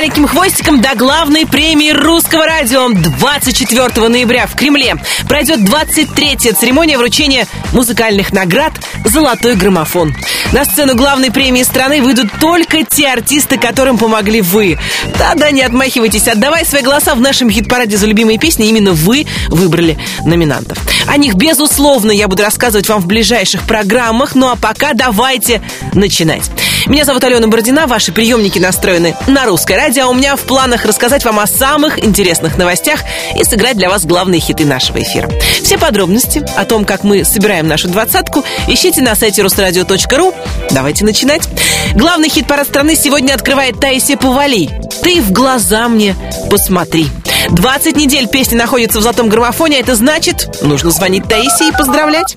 [0.00, 2.88] маленьким хвостиком до главной премии русского радио.
[2.88, 4.96] 24 ноября в Кремле
[5.28, 8.72] пройдет 23-я церемония вручения музыкальных наград
[9.04, 10.16] «Золотой граммофон».
[10.52, 14.78] На сцену главной премии страны выйдут только те артисты, которым помогли вы.
[15.18, 18.68] Да-да, не отмахивайтесь, отдавай свои голоса в нашем хит-параде за любимые песни.
[18.68, 20.78] Именно вы выбрали номинантов.
[21.06, 24.34] О них, безусловно, я буду рассказывать вам в ближайших программах.
[24.34, 25.60] Ну а пока давайте
[25.92, 26.50] начинать.
[26.90, 30.10] Меня зовут Алена Бородина, ваши приемники настроены на русское радио.
[30.10, 33.02] У меня в планах рассказать вам о самых интересных новостях
[33.38, 35.30] и сыграть для вас главные хиты нашего эфира.
[35.62, 40.34] Все подробности о том, как мы собираем нашу двадцатку, ищите на сайте русрадио.ру.
[40.72, 41.48] Давайте начинать.
[41.94, 44.68] Главный хит-парад страны сегодня открывает Таисия Повали.
[45.04, 46.16] «Ты в глаза мне
[46.50, 47.06] посмотри».
[47.50, 52.36] 20 недель песня находится в золотом граммофоне, а это значит, нужно звонить Таисии и поздравлять.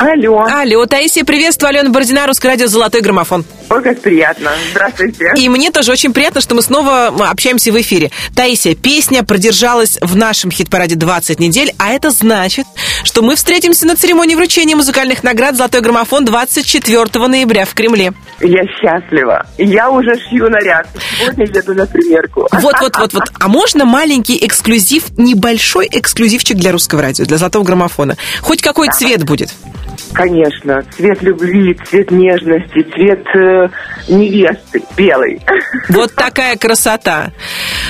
[0.00, 0.46] Алло.
[0.50, 3.44] Алло, Таисия, приветствую, Алена Бородина, Русское радио «Золотой граммофон».
[3.70, 4.50] Ой, как приятно.
[4.72, 5.32] Здравствуйте.
[5.36, 8.10] И мне тоже очень приятно, что мы снова общаемся в эфире.
[8.34, 12.66] Таисия, песня продержалась в нашем хит-параде 20 недель, а это значит,
[13.04, 18.12] что мы встретимся на церемонии вручения музыкальных наград «Золотой граммофон» 24 ноября в Кремле.
[18.40, 19.46] Я счастлива.
[19.56, 20.88] Я уже шью наряд.
[21.20, 22.48] Сегодня еду на примерку.
[22.50, 23.24] Вот-вот-вот-вот.
[23.38, 28.16] А можно маленький эксклюзив, небольшой эксклюзивчик для русского радио, для «Золотого граммофона»?
[28.40, 29.50] Хоть какой цвет будет?
[30.12, 33.59] Конечно, цвет любви, цвет нежности, цвет э,
[34.08, 35.40] невесты, белый.
[35.88, 37.32] Вот такая красота.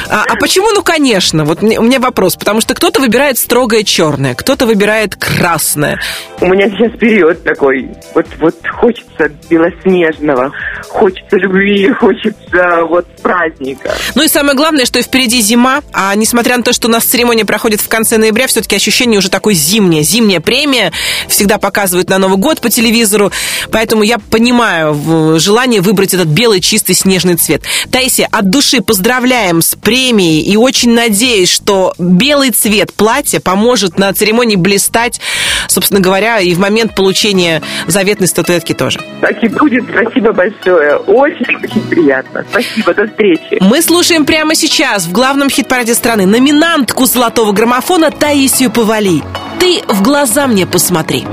[0.08, 3.84] А, а почему, ну, конечно, вот мне, у меня вопрос, потому что кто-то выбирает строгое
[3.84, 6.00] черное, кто-то выбирает красное.
[6.40, 10.52] У меня сейчас период такой, вот, вот хочется белоснежного,
[10.88, 13.92] хочется любви, хочется вот праздника.
[14.14, 17.44] Ну и самое главное, что впереди зима, а несмотря на то, что у нас церемония
[17.44, 20.02] проходит в конце ноября, все-таки ощущение уже такое зимнее.
[20.02, 20.92] Зимняя премия
[21.28, 23.30] всегда показывают на Новый год по телевизору,
[23.70, 27.62] поэтому я понимаю желание выбрать этот белый чистый снежный цвет.
[27.90, 34.12] Таисия, от души поздравляем с премией и очень надеюсь, что белый цвет платья поможет на
[34.12, 35.20] церемонии блистать,
[35.68, 39.00] собственно говоря, и в момент получения заветной статуэтки тоже.
[39.20, 39.84] Так и будет.
[39.90, 40.96] Спасибо большое.
[40.96, 42.44] Очень-очень приятно.
[42.50, 42.94] Спасибо.
[42.94, 43.58] До встречи.
[43.60, 49.22] Мы слушаем прямо сейчас в главном хит-параде страны номинантку золотого граммофона Таисию Повали.
[49.58, 51.26] Ты в глаза мне посмотри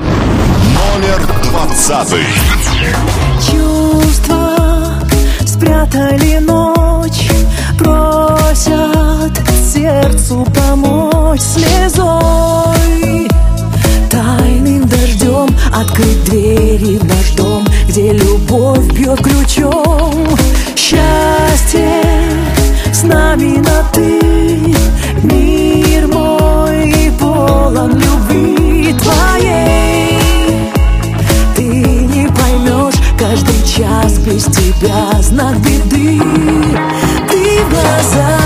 [0.98, 2.24] номер двадцатый.
[5.58, 7.28] Спрятали ночь,
[7.76, 9.32] просят
[9.74, 13.26] сердцу помочь слезой.
[14.08, 20.28] Тайным дождем открыть двери в наш дом, где любовь бьет ключом.
[20.76, 22.04] Счастье
[22.92, 24.20] с нами на ты,
[25.24, 30.07] мир мой полон любви твоей.
[33.18, 35.20] Каждый час без тебя.
[35.20, 36.20] Знак беды
[37.28, 38.37] Ты в глаза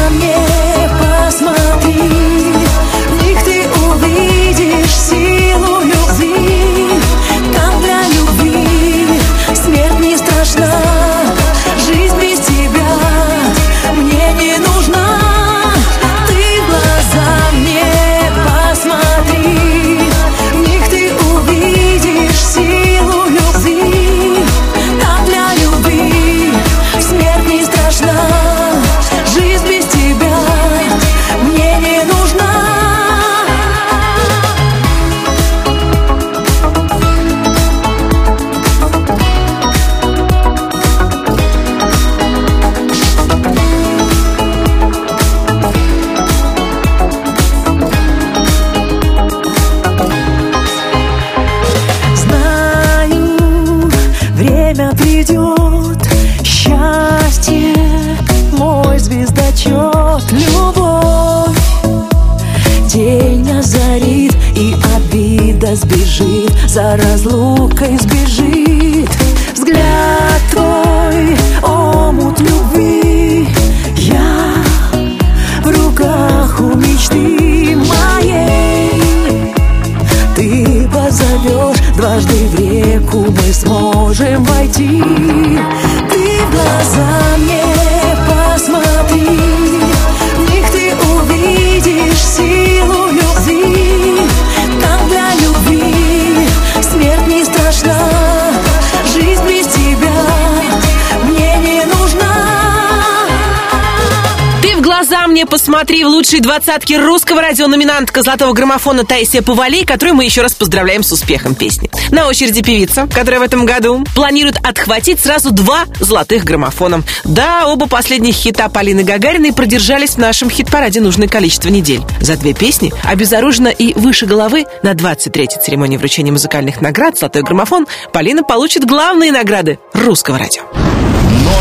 [105.32, 110.42] мне посмотри в лучшие двадцатки русского радио номинантка золотого граммофона Таисия Повалей, которую мы еще
[110.42, 111.90] раз поздравляем с успехом песни.
[112.10, 117.02] На очереди певица, которая в этом году планирует отхватить сразу два золотых граммофона.
[117.24, 122.02] Да, оба последних хита Полины Гагариной продержались в нашем хит-параде нужное количество недель.
[122.20, 127.86] За две песни обезоружена и выше головы на 23-й церемонии вручения музыкальных наград «Золотой граммофон»
[128.12, 130.62] Полина получит главные награды русского радио.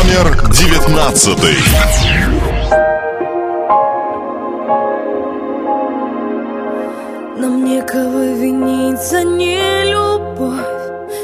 [0.04, 1.56] Номер девятнадцатый.
[7.42, 10.62] Нам некого винить за нелюбовь.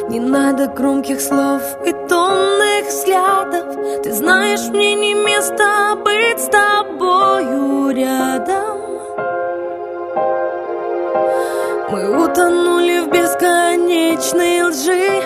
[0.09, 4.03] Не надо громких слов и тонных взглядов.
[4.03, 8.79] Ты знаешь, мне не место быть с тобою рядом.
[11.93, 15.23] Мы утонули в бесконечной лжи.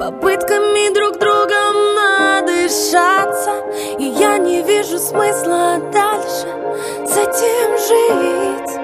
[0.00, 3.52] Попытками друг другом надышаться.
[4.00, 6.48] И я не вижу смысла дальше
[7.06, 8.83] с этим жить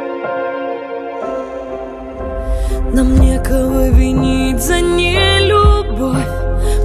[2.92, 6.16] нам некого винить за нелюбовь.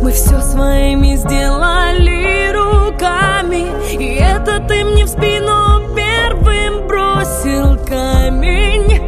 [0.02, 3.66] Мы все своими сделали руками.
[3.92, 9.02] И это ты мне в спину первым бросил камень.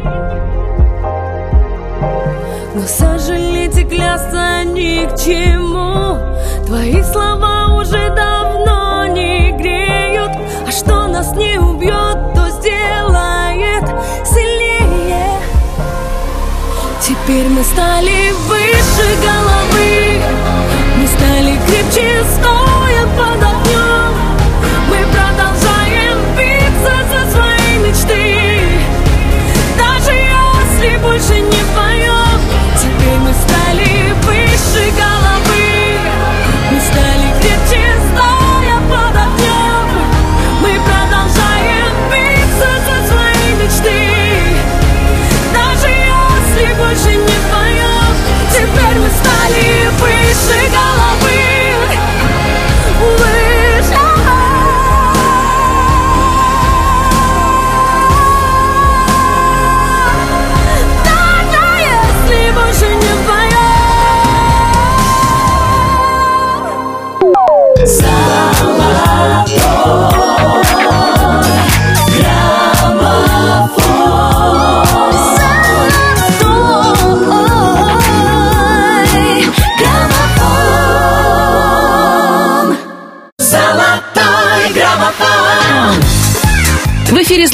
[2.74, 6.16] Но сожалеть и клясться ни к чему.
[6.66, 8.37] Твои слова уже давно
[17.28, 20.22] Теперь мы стали выше головы.
[20.96, 23.77] Мы стали крепче, стоя под огнем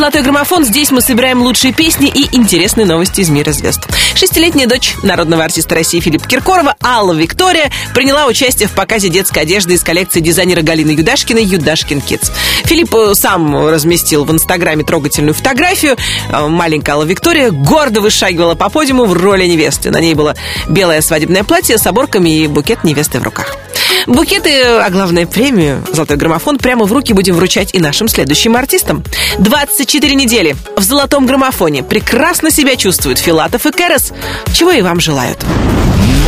[0.04, 0.66] «Золотой граммофон».
[0.66, 3.88] Здесь мы собираем лучшие песни и интересные новости из мира звезд.
[4.14, 9.72] Шестилетняя дочь народного артиста России Филиппа Киркорова, Алла Виктория, приняла участие в показе детской одежды
[9.72, 12.30] из коллекции дизайнера Галины Юдашкиной «Юдашкин Кидс».
[12.64, 15.96] Филипп э, сам разместил в Инстаграме трогательную фотографию.
[16.28, 19.90] Э, Маленькая Алла Виктория гордо вышагивала по подиуму в роли невесты.
[19.90, 20.34] На ней было
[20.68, 23.56] белое свадебное платье с оборками и букет невесты в руках.
[24.06, 29.02] Букеты, а главное премию «Золотой граммофон» прямо в руки будем вручать и нашим следующим артистам.
[29.38, 34.12] 24 недели в «Золотом граммофоне» прекрасно себя чувствуют Филатов и Керес,
[34.52, 35.38] чего и вам желают.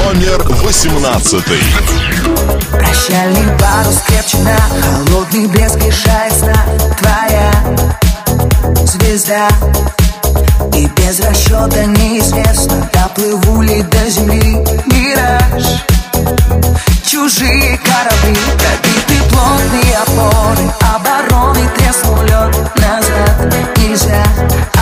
[0.05, 1.61] Номер восемнадцатый.
[2.71, 6.67] Прощальный парус крепчина Холодный блеск лишает сна
[6.99, 7.53] Твоя
[8.85, 9.49] звезда
[10.75, 15.96] И без расчета неизвестно Доплыву ли до земли мираж
[17.05, 24.25] Чужие корабли Пробиты плотные опоры Обороны треснул лед Назад нельзя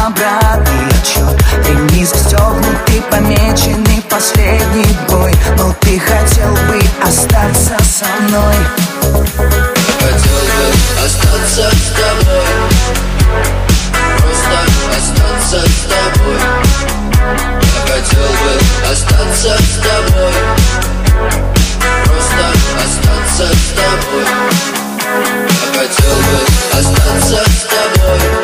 [0.05, 5.33] Обратный отчет Ремни застегнуты, помеченный последний бой.
[5.57, 8.55] Но ты хотел бы остаться со мной?
[10.01, 12.45] Хотел бы остаться с тобой.
[14.19, 14.59] Просто
[14.97, 16.41] остаться с тобой.
[17.63, 22.45] Я хотел бы остаться с тобой Просто
[22.85, 24.27] остаться с тобой.
[25.49, 28.44] Я хотел бы остаться с тобой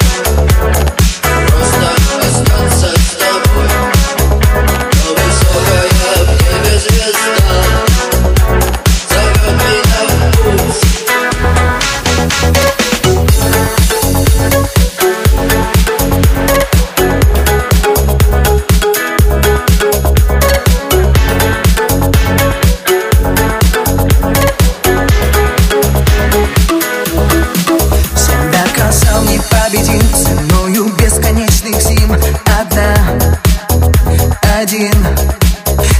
[34.61, 34.93] один.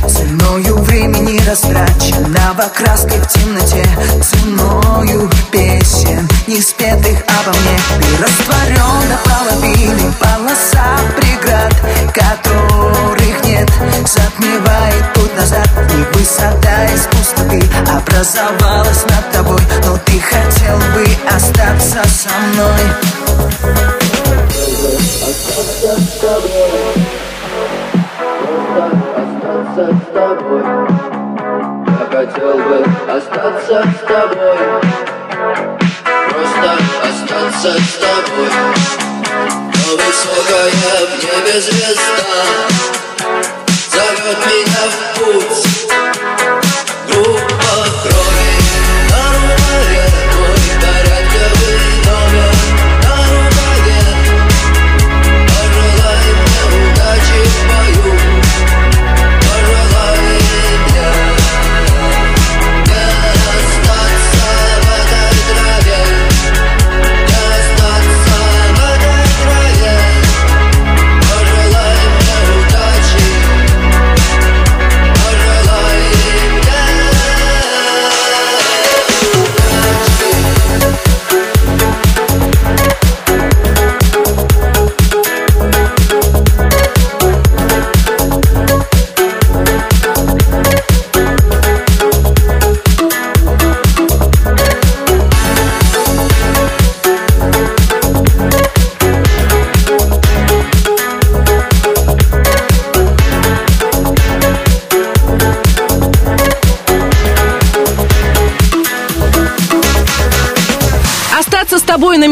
[0.07, 3.87] Ценою времени растраченного краской в темноте
[4.23, 7.79] Ценою песен не спетых обо мне.
[7.99, 11.75] Ты растворен до половины полоса преград
[12.13, 13.71] Которых нет,
[14.07, 19.61] затмевает путь назад И высота из пустоты образовалась над тобой.
[19.87, 22.83] Но ты хотел бы остаться со мной.
[25.23, 27.30] Остаться с тобой
[28.61, 30.63] Просто остаться с тобой.
[31.87, 34.59] Я хотел бы остаться с тобой.
[36.31, 36.69] Просто
[37.03, 38.51] остаться с тобой.
[39.75, 40.71] Но высокая
[41.07, 42.43] в небе звезда
[43.93, 45.61] Зовет меня в путь.
[47.09, 47.70] Группа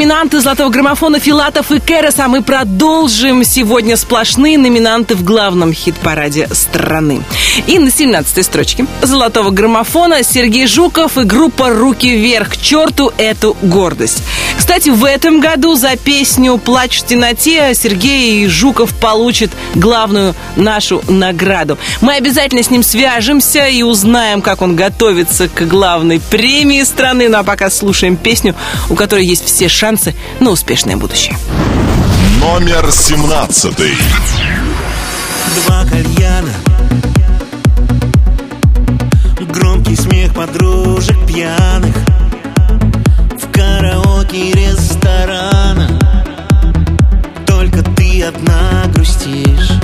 [0.08, 6.48] номинанты золотого граммофона Филатов и Керес, а мы продолжим сегодня сплошные номинанты в главном хит-параде
[6.52, 7.24] страны.
[7.66, 12.50] И на 17 строчке золотого граммофона Сергей Жуков и группа «Руки вверх».
[12.50, 14.22] К черту эту гордость.
[14.56, 21.78] Кстати, в этом году за песню «Плач в темноте» Сергей Жуков получит главную нашу награду.
[22.00, 27.28] Мы обязательно с ним свяжемся и узнаем, как он готовится к главной премии страны.
[27.28, 28.54] Ну а пока слушаем песню,
[28.88, 31.36] у которой есть все шансы на успешное будущее.
[32.40, 33.74] Номер 17.
[35.66, 36.54] Два кальяна
[39.68, 41.94] Громкий смех подружек пьяных
[43.36, 45.90] В караоке ресторана
[47.46, 49.77] Только ты одна грустишь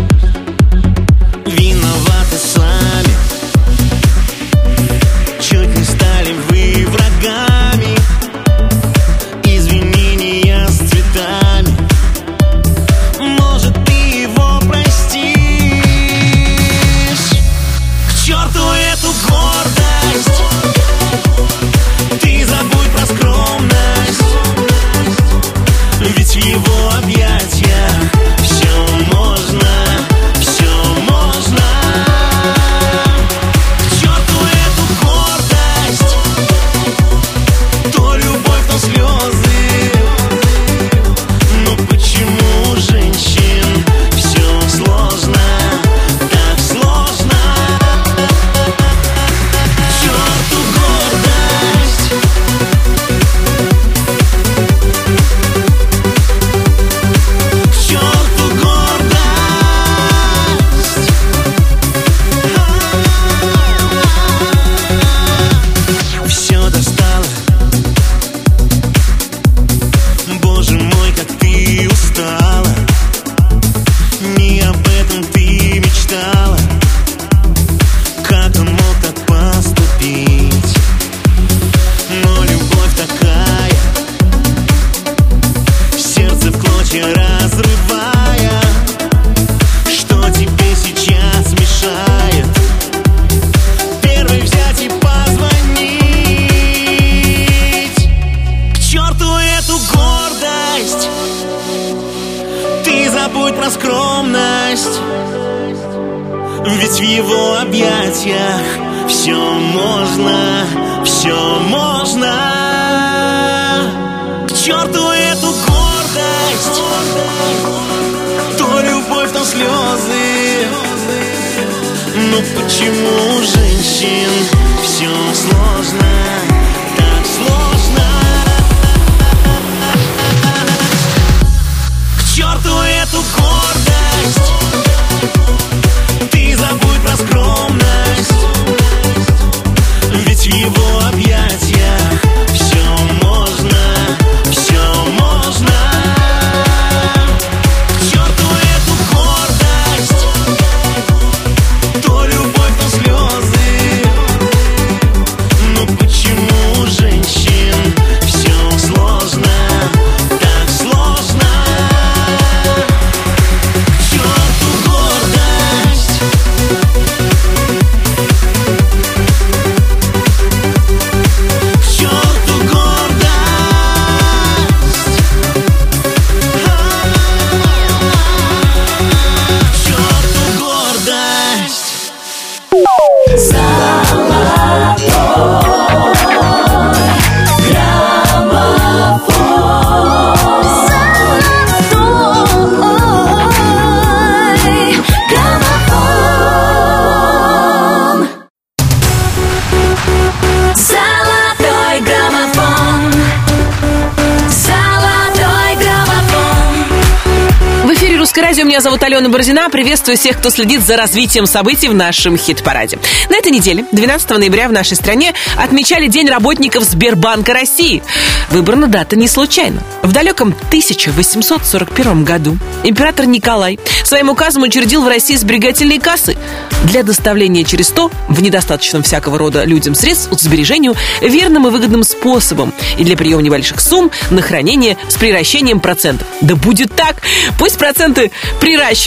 [209.25, 209.71] Алена Бородина.
[209.71, 212.99] Приветствую всех, кто следит за развитием событий в нашем хит-параде.
[213.31, 218.02] На этой неделе, 12 ноября в нашей стране, отмечали День работников Сбербанка России.
[218.50, 219.83] Выбрана дата не случайно.
[220.02, 226.37] В далеком 1841 году император Николай своим указом учредил в России сберегательные кассы
[226.85, 232.04] для доставления через то в недостаточном всякого рода людям средств к сбережению верным и выгодным
[232.04, 236.26] способом и для приема небольших сумм на хранение с приращением процентов.
[236.43, 237.23] Да будет так!
[237.59, 238.31] Пусть проценты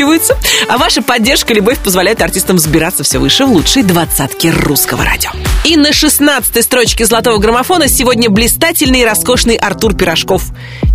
[0.08, 0.38] приращиваются,
[0.70, 5.32] а ваша поддержка и любовь позволяют артистам взбираться все выше в лучшие двадцатки русского радио.
[5.64, 10.44] И на шестнадцатой строчке золотого граммофона сегодня блистательный и роскошный Артур Пирожков.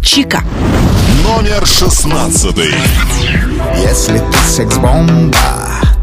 [0.03, 0.43] Чика.
[1.25, 2.75] Номер шестнадцатый.
[3.77, 5.37] Если ты секс-бомба,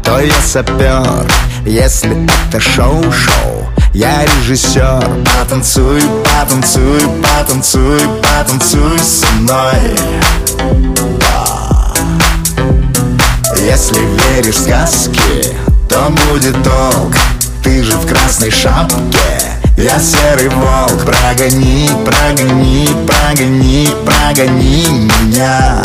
[0.02, 1.30] то я сапер
[1.66, 2.16] Если
[2.48, 10.89] это шоу-шоу, я режиссер Потанцуй, потанцуй, потанцуй, потанцуй со мной.
[13.60, 15.54] Если веришь в сказки,
[15.88, 17.14] то будет толк.
[17.62, 18.96] Ты же в красной шапке.
[19.76, 25.82] Я серый волк, прогони, прогони, прогони, прогони меня.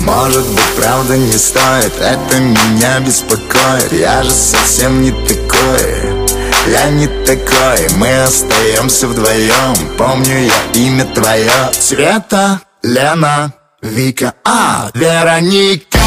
[0.00, 1.92] Может быть, правда не стоит.
[1.98, 3.92] Это меня беспокоит.
[3.92, 6.28] Я же совсем не такой.
[6.70, 7.88] Я не такой.
[7.96, 9.74] Мы остаемся вдвоем.
[9.96, 11.50] Помню я имя твое.
[11.78, 15.98] Света, Лена, Вика, а, Вероника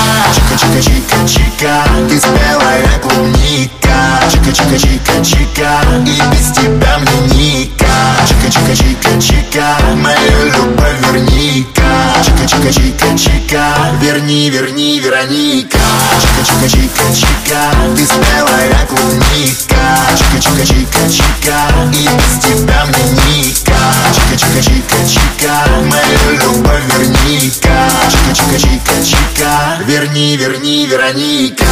[1.26, 4.20] Чика-чика-чика-чика Ты спелая клубника.
[4.30, 5.70] Чика-чика-чика-чика
[6.06, 7.86] И без тебя мне ника
[8.28, 11.90] Чика-чика-чика-чика Мою любовь верни-ка
[12.24, 13.64] Чика-чика-чика-чика
[14.02, 15.80] Верни, верни, Вероника.
[16.22, 17.62] Чика-чика-чика-чика
[17.96, 19.84] Ты спелая клубника.
[20.16, 21.58] Чика-чика-чика-чика
[21.92, 23.82] И без тебя мне ника
[24.14, 25.54] Чика-чика-чика-чика
[25.86, 31.64] Мою любовь верни-ка Чика-чика-чика-чика Верни, верни, Вероника Чика.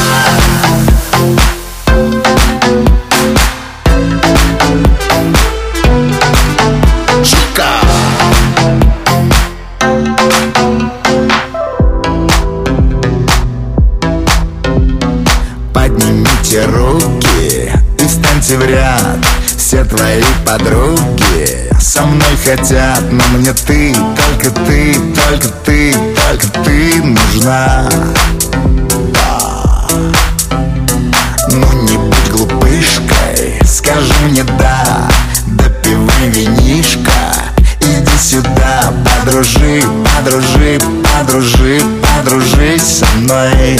[15.74, 19.18] Поднимите руки и встаньте в ряд.
[19.58, 27.04] Все твои подруги со мной хотят Но мне ты, только ты, только ты, только ты
[27.04, 27.90] нужна
[33.84, 35.10] скажи мне да
[35.46, 37.12] Допивай винишко,
[37.82, 38.94] иди сюда.
[39.06, 39.84] Подружи,
[40.16, 43.80] подружи, подружи, подружись со мной.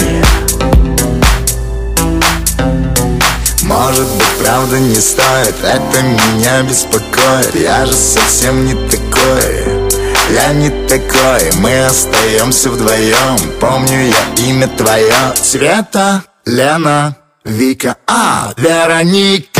[3.62, 7.54] Может быть, правда не стоит Это меня беспокоит.
[7.54, 9.64] Я же совсем не такой
[10.30, 11.50] Я не такой.
[11.60, 15.34] Мы остаемся вдвоем Помню я имя твое.
[15.42, 19.53] Света, Лена, Вика, а, Вероника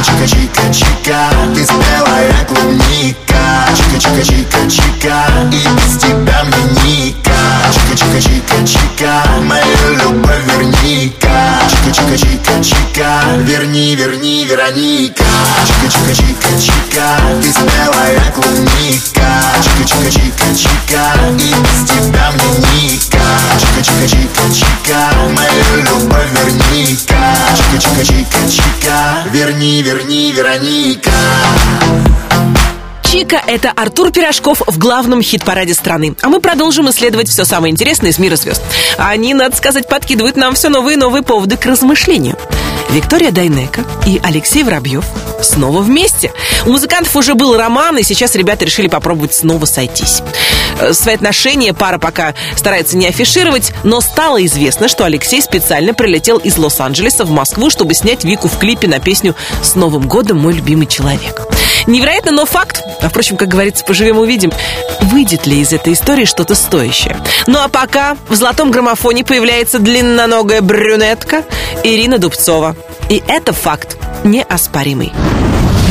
[0.00, 3.66] Чика-чика-чика-чика Ты спелая клубника.
[3.76, 5.14] Чика-чика-чика-чика
[5.52, 7.30] И без тебя мне ника
[7.70, 11.60] Чика-чика-чика-чика Мою любовь верни-ка.
[11.68, 13.10] Чика-чика-чика-чика
[13.44, 15.24] Верни, верни, Вероника.
[15.66, 19.28] Чика-чика-чика-чика Ты спелая клубника.
[19.60, 21.04] Чика-чика-чика-чика
[21.38, 23.24] И без тебя мне ника
[23.60, 25.00] Чика-чика-чика-чика
[25.34, 27.09] Мою любовь верни-ка
[27.56, 31.10] Чика-чика-чика-чика Верни, верни, Вероника
[33.02, 36.14] Чика– это Артур Пирожков в главном хит-параде страны.
[36.22, 38.62] А мы продолжим исследовать все самое интересное из мира звезд.
[38.98, 42.38] Они, надо сказать, подкидывают нам все новые и новые поводы к размышлению.
[42.90, 45.04] Виктория Дайнека и Алексей Воробьев
[45.42, 46.32] снова вместе.
[46.66, 50.22] У музыкантов уже был роман, и сейчас ребята решили попробовать снова сойтись.
[50.80, 56.38] Э, Свои отношения пара пока старается не афишировать, но стало известно, что Алексей специально прилетел
[56.38, 60.52] из Лос-Анджелеса в Москву, чтобы снять Вику в клипе на песню «С Новым годом, мой
[60.54, 61.42] любимый человек».
[61.86, 62.82] Невероятно, но факт.
[63.00, 64.52] А впрочем, как говорится, поживем увидим.
[65.02, 67.16] Выйдет ли из этой истории что-то стоящее?
[67.46, 71.42] Ну а пока в золотом граммофоне появляется длинноногая брюнетка
[71.82, 72.76] Ирина Дубцова.
[73.08, 75.12] И это факт неоспоримый.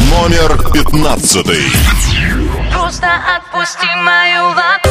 [0.09, 1.63] Номер пятнадцатый.
[2.73, 4.89] Просто отпусти мою ладонь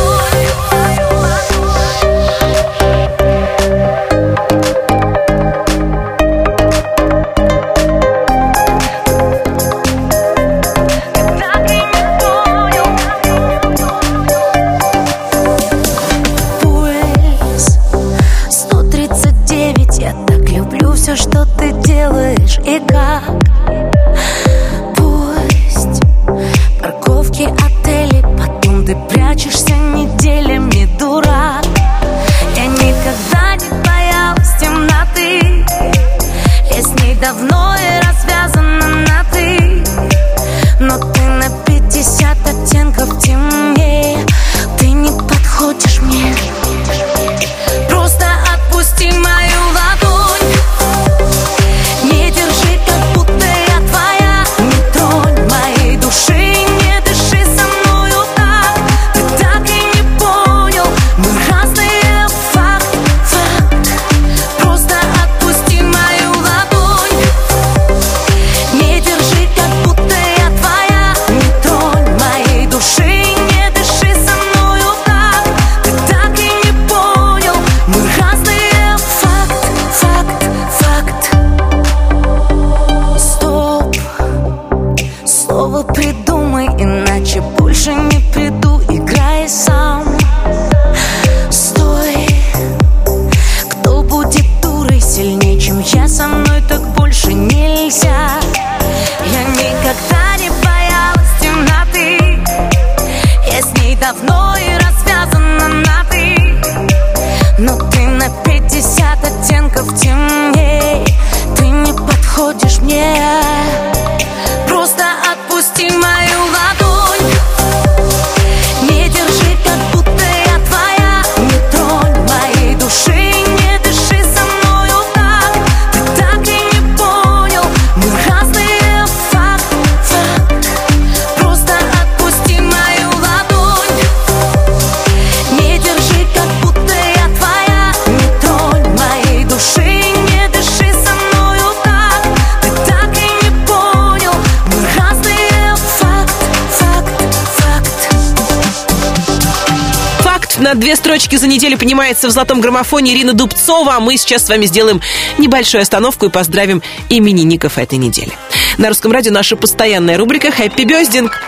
[150.78, 153.96] две строчки за неделю понимается в золотом граммофоне Ирина Дубцова.
[153.96, 155.00] А мы сейчас с вами сделаем
[155.36, 158.32] небольшую остановку и поздравим именинников этой недели.
[158.78, 161.42] На русском радио наша постоянная рубрика «Хэппи Бездинг».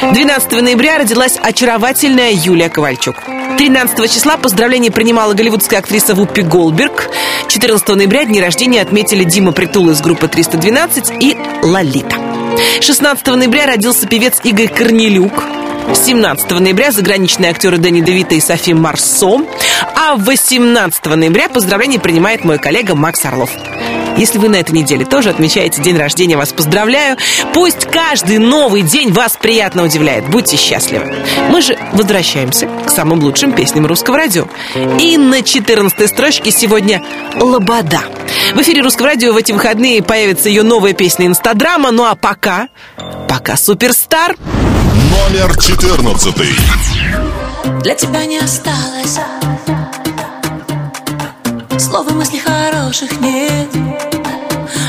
[0.00, 3.16] 12 ноября родилась очаровательная Юлия Ковальчук.
[3.58, 7.10] 13 числа поздравления принимала голливудская актриса Вуппи Голберг.
[7.48, 12.16] 14 ноября дни рождения отметили Дима Притул из группы 312 и Лолита.
[12.80, 15.44] 16 ноября родился певец Игорь Корнелюк.
[15.94, 19.40] 17 ноября заграничные актеры Дэнни Девита и Софи Марсо.
[19.94, 23.50] А 18 ноября поздравления принимает мой коллега Макс Орлов.
[24.16, 27.16] Если вы на этой неделе тоже отмечаете день рождения, вас поздравляю.
[27.54, 30.28] Пусть каждый новый день вас приятно удивляет.
[30.28, 31.14] Будьте счастливы.
[31.50, 34.46] Мы же возвращаемся к самым лучшим песням русского радио.
[34.98, 37.02] И на 14 строчке сегодня
[37.34, 38.00] «Лобода».
[38.54, 41.90] В эфире русского радио в эти выходные появится ее новая песня «Инстадрама».
[41.90, 42.68] Ну а пока,
[43.28, 44.36] пока суперстар.
[44.94, 46.34] Номер 14.
[47.82, 49.18] Для тебя не осталось.
[51.78, 53.68] Слов и мыслей хороших нет.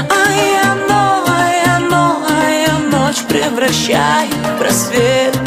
[0.10, 5.38] А я новая, новая ночь Превращаю в рассвет.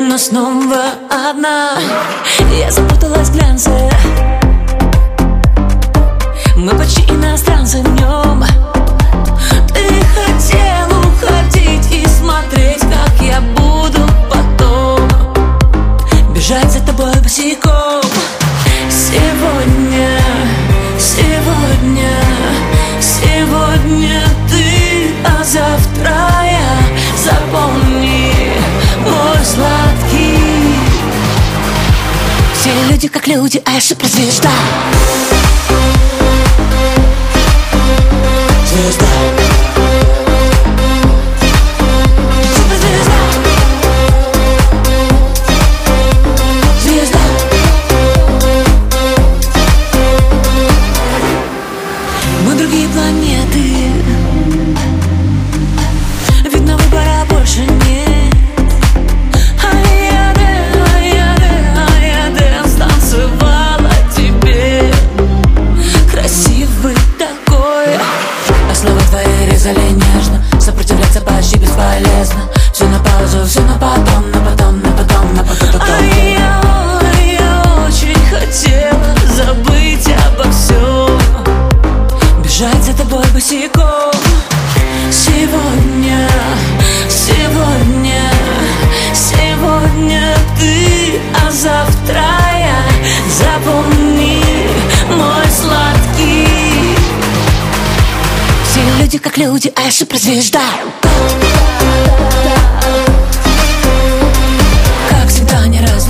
[0.00, 1.78] Но снова одна.
[2.58, 3.70] Я запуталась в глянце.
[6.56, 8.47] Мы почти иностранцы в нем
[17.28, 18.00] босиком
[18.88, 20.18] Сегодня,
[20.98, 22.10] сегодня,
[23.00, 26.78] сегодня ты, а завтра я.
[27.22, 28.32] Запомни,
[29.02, 30.74] мой сладкий.
[32.54, 34.48] Все люди как люди, а я суперзвезда.
[38.64, 39.06] Звезда.
[39.06, 39.37] Суперзвезда
[99.38, 100.60] люди а я суперзвезда
[105.10, 106.08] Как всегда не раз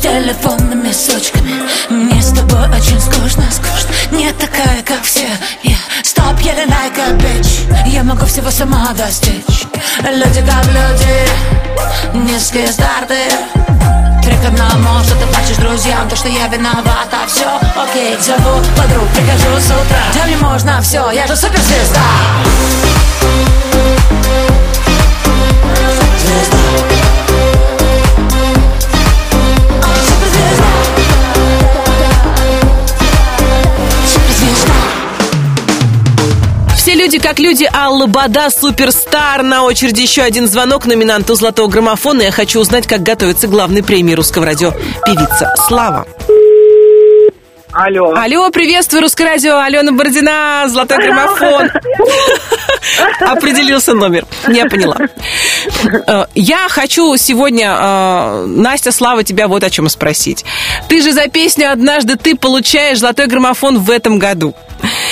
[0.00, 1.62] телефонными сучками.
[1.88, 3.90] Мне с тобой очень скучно, скучно.
[4.10, 5.28] Не такая, как все.
[5.62, 7.88] Я стоп, не like a bitch.
[7.88, 9.66] Я могу всего сама достичь.
[10.02, 11.28] Люди как люди
[12.14, 13.16] Низкие старты
[14.42, 19.60] к одному, что ты плачешь друзьям То, что я виновата, все окей Зову подруг, прихожу
[19.60, 20.02] с утра.
[20.14, 22.00] Да мне можно все, я же суперзвезда
[36.92, 37.66] Все люди как люди.
[37.72, 39.42] Алла Бада, суперстар.
[39.42, 42.20] На очереди еще один звонок номинанту «Золотого граммофона».
[42.20, 44.72] Я хочу узнать, как готовится к главной премии русского радио
[45.06, 46.06] певица Слава.
[47.72, 48.12] Алло.
[48.14, 49.56] Алло, приветствую, Русское радио.
[49.56, 51.70] Алена Бородина, «Золотой граммофон».
[53.20, 54.26] Определился номер.
[54.48, 54.96] Я поняла.
[56.06, 60.44] Э, Я хочу сегодня, э, Настя, Слава, тебя вот о чем спросить.
[60.88, 64.54] Ты же за песню «Однажды ты получаешь золотой граммофон в этом году».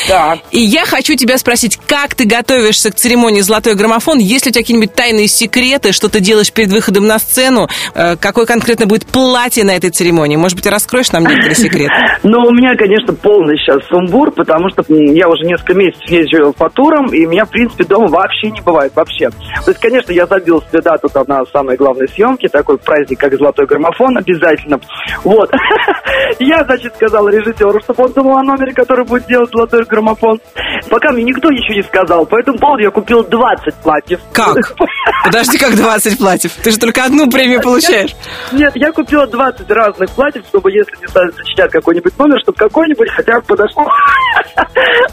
[0.09, 0.39] Да.
[0.51, 4.19] И я хочу тебя спросить, как ты готовишься к церемонии «Золотой граммофон»?
[4.19, 7.69] Есть ли у тебя какие-нибудь тайные секреты, что ты делаешь перед выходом на сцену?
[7.95, 10.37] Э, Какое конкретно будет платье на этой церемонии?
[10.37, 11.93] Может быть, раскроешь нам некоторые секреты?
[12.23, 16.69] Ну, у меня, конечно, полный сейчас сумбур, потому что я уже несколько месяцев езжу по
[16.69, 19.31] турам, и меня, в принципе, дома вообще не бывает, вообще.
[19.65, 23.37] То есть, конечно, я забил себе дату там на самые главные съемки, такой праздник, как
[23.37, 24.81] «Золотой граммофон» обязательно.
[25.25, 25.51] Вот.
[26.39, 30.41] Я, значит, сказал режиссеру, чтобы он думал о номере, который будет делать «Золотой граммофон».
[30.89, 34.21] Пока мне никто еще не сказал, по этому поводу я купил 20 платьев.
[34.33, 34.57] Как?
[35.25, 36.53] Подожди, как 20 платьев?
[36.63, 38.17] Ты же только одну премию получаешь.
[38.51, 43.11] Нет, я купила 20 разных платьев, чтобы если не ставят сочетать какой-нибудь номер, чтобы какой-нибудь
[43.11, 43.87] хотя бы подошло.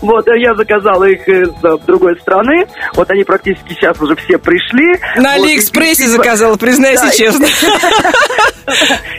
[0.01, 2.67] Вот, а я заказала их из э, другой страны.
[2.93, 4.99] Вот они практически сейчас уже все пришли.
[5.17, 7.47] На Алиэкспрессе и- заказала, признайся честно.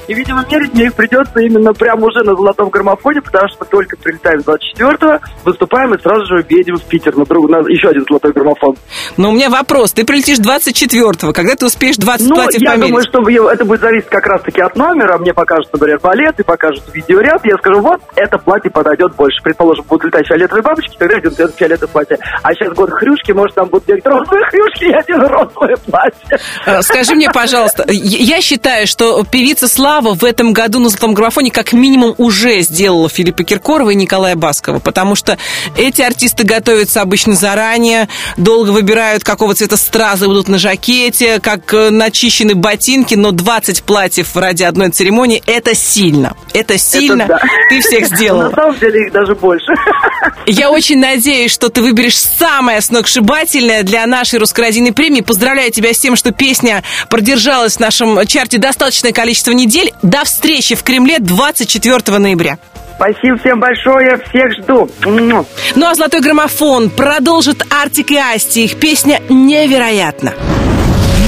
[0.09, 3.97] И, видимо, мерить мне их придется именно прямо уже на золотом граммофоне, потому что только
[3.97, 8.33] прилетаем 24-го, выступаем и сразу же едем в Питер на, друг, на еще один золотой
[8.33, 8.77] граммофон.
[9.17, 9.93] Но у меня вопрос.
[9.93, 11.33] Ты прилетишь 24-го.
[11.33, 12.89] Когда ты успеешь 20 Ну, платьев я померить?
[12.89, 15.19] думаю, что это будет зависеть как раз-таки от номера.
[15.19, 17.45] Мне покажут, например, балет и покажут видеоряд.
[17.45, 19.39] Я скажу, вот, это платье подойдет больше.
[19.43, 22.19] Предположим, будут летать фиолетовые бабочки, тогда одену фиолетовое платье.
[22.43, 26.39] А сейчас год хрюшки, может, там будут делать розовые хрюшки, я одену розовое платье.
[26.67, 31.51] Э, Скажи мне, пожалуйста, я считаю, что певица Слава в этом году на «Золотом графоне»
[31.51, 35.39] как минимум уже сделала Филиппа Киркорова и Николая Баскова, потому что
[35.77, 41.91] эти артисты готовятся обычно заранее, долго выбирают, какого цвета стразы будут на жакете, как э,
[41.91, 46.37] начищены ботинки, но 20 платьев ради одной церемонии– это сильно.
[46.55, 47.27] Это сильно.
[47.27, 47.41] да.
[47.69, 48.51] Ты всех сделала.
[48.51, 49.73] На самом деле их даже больше.
[50.47, 55.21] Я очень надеюсь, что ты выберешь самое сногсшибательное для нашей русскородийной премии.
[55.21, 58.59] Поздравляю тебя с тем, что песня продержалась в нашем чарте
[59.09, 59.93] достаточное количество недель.
[60.03, 62.59] До встречи в Кремле 24 ноября.
[62.97, 64.91] Спасибо всем большое, всех жду.
[65.05, 68.65] Ну а «Золотой граммофон» продолжит Артик и Асти.
[68.65, 70.35] Их песня «Невероятно».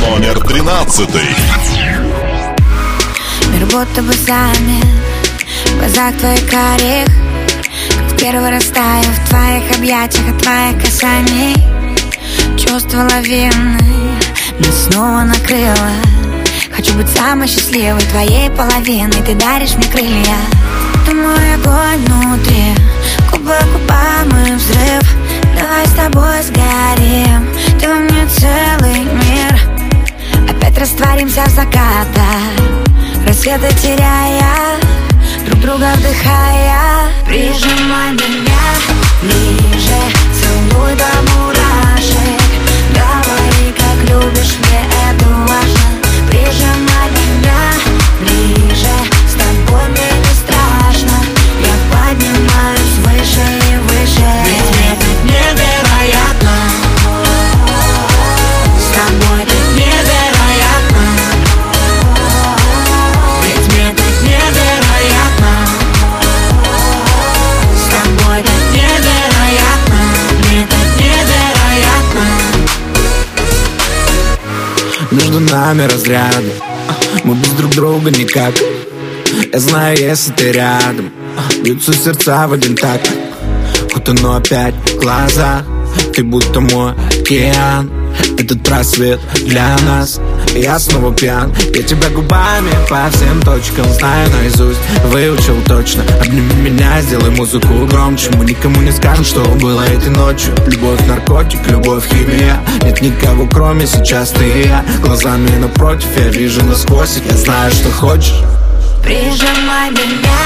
[0.09, 1.29] Номер тринадцатый.
[3.53, 4.85] Мир будто бы замер
[5.67, 7.09] В глазах твоих карих
[8.09, 11.55] в первый раз таю в твоих объятиях От твоих касаний
[12.59, 13.79] Чувство лавины
[14.59, 16.20] Нас снова накрыло
[16.73, 19.23] Хочу быть самой счастливой твоей половиной.
[19.27, 20.37] Ты даришь мне крылья.
[21.07, 22.75] Ты мой огонь внутри.
[23.31, 25.17] Губы к губам и взрыв.
[25.59, 27.49] Давай с тобой сгорим.
[27.81, 30.51] Ты мне целый мир.
[30.51, 32.41] Опять растворимся в закатах.
[33.27, 34.79] Рассветы теряя
[35.47, 37.11] Друг друга вдыхая.
[37.27, 38.63] Прижимай меня
[39.23, 40.01] ближе.
[40.41, 42.41] Целуй до мурашек.
[42.95, 45.80] Говори, как любишь, мне это важно
[53.21, 54.60] выше и выше
[75.51, 76.53] нами разряды
[77.25, 78.55] Мы без друг друга никак.
[79.53, 81.13] Я знаю, если ты рядом.
[81.63, 83.11] Бьются сердца в один такт.
[83.95, 85.63] Утону опять глаза.
[86.15, 87.91] Ты будто мой океан.
[88.39, 90.21] Этот рассвет для нас
[90.55, 91.55] Я снова пьян.
[91.75, 96.03] Я тебя губами по всем точкам Знаю наизусть, выучил точно.
[96.21, 98.31] Обними меня, сделай музыку громче.
[98.37, 100.55] Мы никому не скажем, что было этой ночью.
[100.67, 102.61] Любовь, наркотик, любовь, химия.
[102.83, 104.85] Нет никого, кроме сейчас ты и я.
[105.03, 107.21] Глазами напротив, я вижу насквозь.
[107.31, 108.43] Я знаю, что хочешь.
[109.03, 110.41] Прижимай меня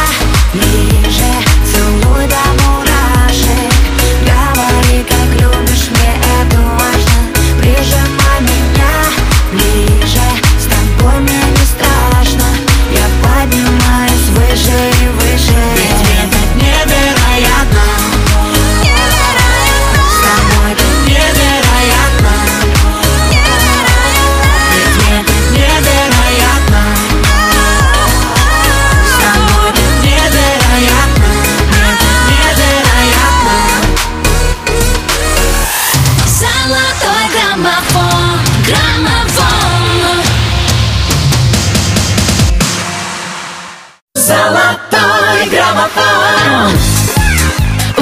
[0.53, 1.35] ближе
[1.73, 3.73] Целуй до мурашек.
[4.23, 7.61] Говори, как любишь, мне это важно.
[7.61, 8.14] Прижимай
[14.55, 15.55] выше и выше.
[15.75, 18.04] Ведь так невероятно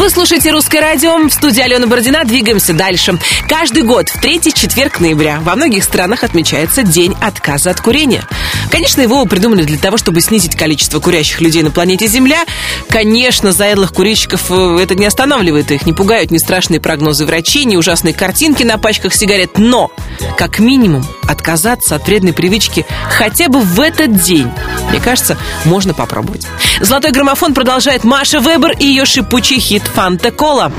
[0.02, 2.24] Вы слушаете «Русское радио» в студии Алена Бородина.
[2.24, 3.20] Двигаемся дальше.
[3.48, 8.24] Каждый год в третий четверг ноября во многих странах отмечается День отказа от курения.
[8.72, 12.46] Конечно, его придумали для того, чтобы снизить количество курящих людей на планете Земля.
[12.88, 17.76] Конечно, заядлых курильщиков э, это не останавливает, их не пугают ни страшные прогнозы врачей, ни
[17.76, 19.58] ужасные картинки на пачках сигарет.
[19.58, 19.92] Но,
[20.38, 24.50] как минимум, отказаться от вредной привычки хотя бы в этот день,
[24.88, 26.46] мне кажется, можно попробовать.
[26.80, 30.72] Золотой граммофон продолжает Маша Вебер и ее шипучий хит «Фанта Кола».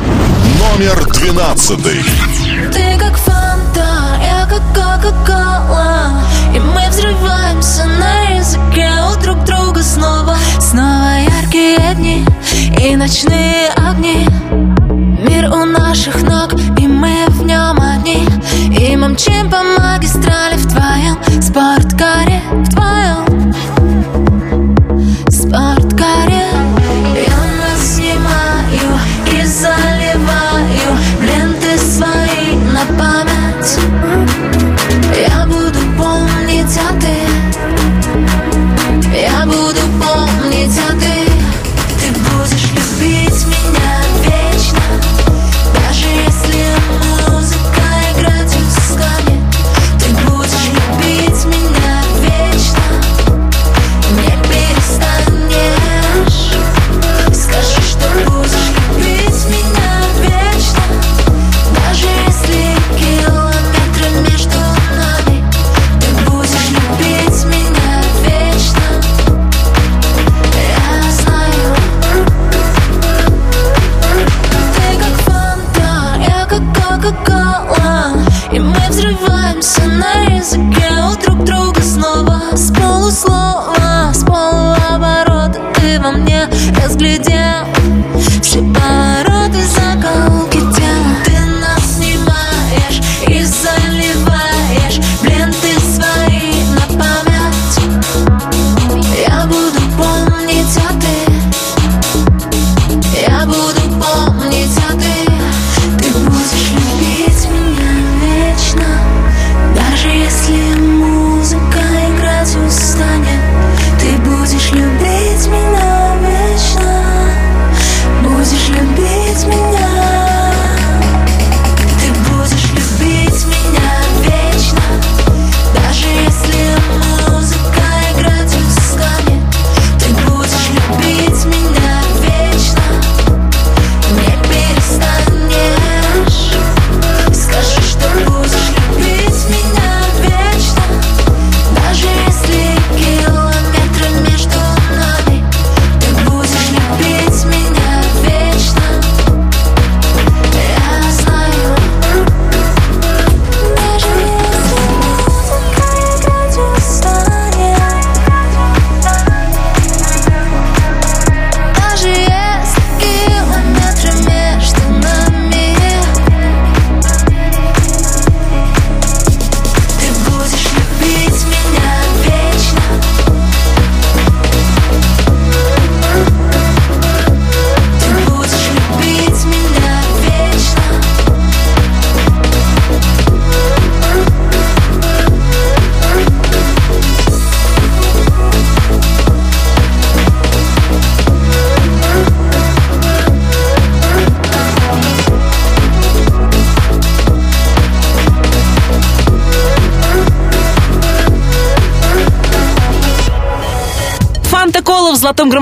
[0.58, 2.04] Номер двенадцатый.
[2.74, 5.93] Ты как фанта, я как кока-кола
[7.64, 12.26] взрываемся на языке у друг друга снова Снова яркие дни
[12.82, 14.28] и ночные огни.
[15.28, 18.28] Мир у наших ног, и мы в нем одни.
[18.78, 23.23] И мы мчим по магистрали в твоем спорткаре В твоем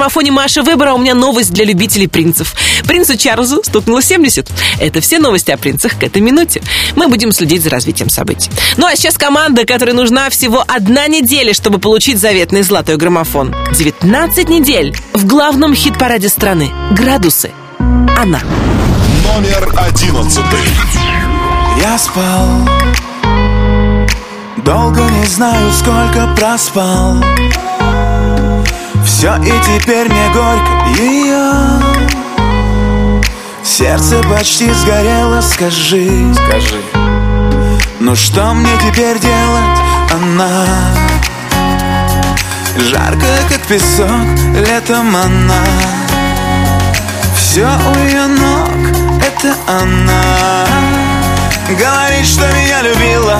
[0.01, 0.93] граммофоне Маша Выбора.
[0.93, 2.55] У меня новость для любителей принцев.
[2.87, 4.49] Принцу Чарльзу стукнуло 70.
[4.79, 6.63] Это все новости о принцах к этой минуте.
[6.95, 8.49] Мы будем следить за развитием событий.
[8.77, 13.53] Ну а сейчас команда, которой нужна всего одна неделя, чтобы получить заветный золотой граммофон.
[13.77, 16.71] 19 недель в главном хит-параде страны.
[16.93, 17.51] Градусы.
[17.77, 18.41] Она.
[19.23, 20.65] Номер одиннадцатый.
[21.79, 22.67] Я спал
[24.65, 27.15] Долго не знаю, сколько проспал
[29.21, 31.53] Все и теперь мне горько ее
[33.63, 36.33] Сердце почти сгорело, скажи.
[36.33, 36.81] Скажи.
[37.99, 39.79] Ну что мне теперь делать,
[40.11, 40.65] она
[42.77, 44.09] Жарко, как песок,
[44.55, 45.65] летом она.
[47.35, 48.71] Все у ее ног,
[49.21, 50.65] это она.
[51.69, 53.39] Говорит, что меня любила,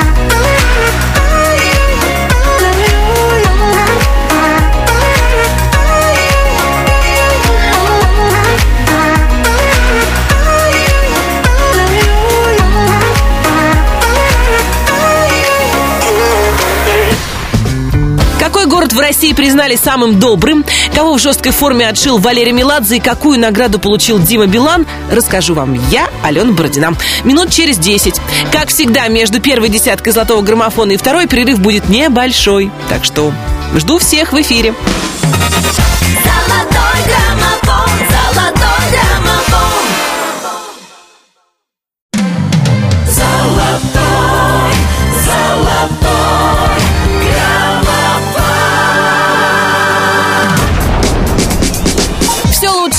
[18.51, 20.65] Какой город в России признали самым добрым?
[20.93, 24.85] Кого в жесткой форме отшил Валерий Меладзе и какую награду получил Дима Билан?
[25.09, 26.93] Расскажу вам я, Алена Бородина.
[27.23, 28.19] Минут через 10.
[28.51, 32.71] Как всегда, между первой десяткой золотого граммофона и второй перерыв будет небольшой.
[32.89, 33.31] Так что
[33.77, 34.75] жду всех в эфире.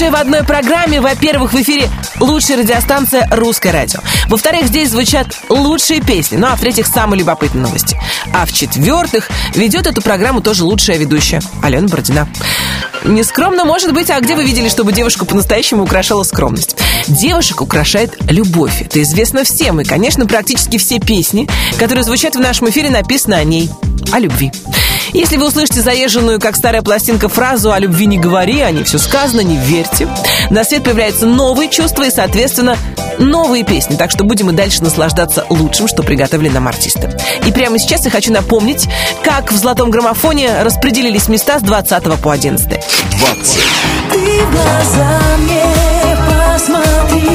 [0.02, 1.00] Все лучшее в одной программе.
[1.00, 1.88] Во-первых, в эфире
[2.18, 4.00] лучшая радиостанция «Русское радио».
[4.26, 6.38] Во-вторых, здесь звучат лучшие песни.
[6.38, 7.96] Ну а в-третьих, самые любопытные новости.
[8.34, 12.28] А в-четвертых, ведет эту программу тоже лучшая ведущая Алена Бородина.
[13.04, 16.74] Нескромно может быть, а где вы видели, чтобы девушку по-настоящему украшала скромность?
[17.06, 18.82] Девушек украшает любовь.
[18.82, 19.80] Это известно всем.
[19.80, 21.48] И, конечно, практически все песни,
[21.78, 23.70] которые звучат в нашем эфире, написаны о ней.
[24.10, 24.50] О любви.
[25.12, 28.98] Если вы услышите заезженную, как старая пластинка, фразу «о любви не говори», о ней все
[28.98, 30.08] сказано, не верьте.
[30.50, 32.76] На свет появляются новые чувства и, соответственно,
[33.18, 33.96] новые песни.
[33.96, 37.10] Так что будем и дальше наслаждаться лучшим, что приготовили нам артисты.
[37.46, 38.88] И прямо сейчас я хочу напомнить,
[39.22, 42.68] как в «Золотом граммофоне» распределились места с 20 по 11.
[42.68, 43.58] 20.
[44.12, 47.28] Ты в глаза мне посмотри.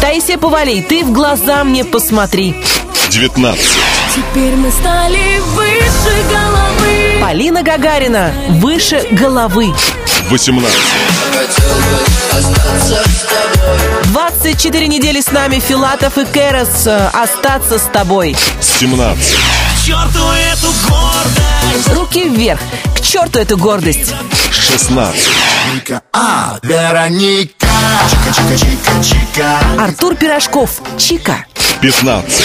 [0.00, 2.54] Таисия Повалей, ты в глаза мне посмотри.
[3.10, 3.60] 19.
[4.14, 6.69] Теперь мы стали выше головы.
[7.20, 9.74] Полина Гагарина, выше головы.
[10.30, 10.78] 18.
[11.32, 17.82] Хотел бы остаться с тобой 24 недели с нами Филатов и Керес э, «Остаться с
[17.92, 18.36] тобой».
[18.60, 19.34] 17.
[19.34, 22.60] К черту эту гордость Руки вверх.
[22.96, 24.14] К черту эту гордость.
[24.52, 25.20] 16.
[26.12, 27.66] А, Вероника
[29.78, 30.70] Артур Пирожков.
[30.98, 31.44] Чика.
[31.80, 32.44] 15.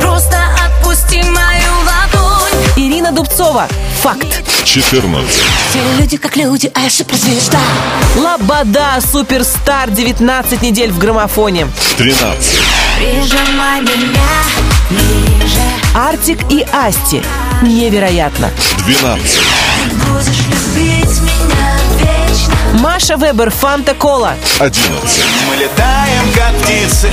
[0.00, 2.64] Просто отпусти мою ладонь.
[2.76, 3.66] Ирина Дубцова.
[4.00, 4.42] Факт.
[4.64, 5.30] 14.
[5.68, 7.58] Все люди как люди, а я суперзвезда.
[8.16, 8.98] Лобода.
[9.12, 9.90] Суперстар.
[9.90, 11.68] 19 недель в граммофоне.
[11.98, 12.60] 13.
[12.96, 14.30] Прижимай меня
[14.88, 15.60] ближе
[15.94, 17.22] Артик и Асти.
[17.60, 18.50] Невероятно.
[18.86, 19.40] 12.
[19.92, 24.34] Будешь любить меня вечно Маша Вебер, Фанта Кола.
[24.60, 25.24] 11.
[25.46, 27.10] Мы летаем, как птицы,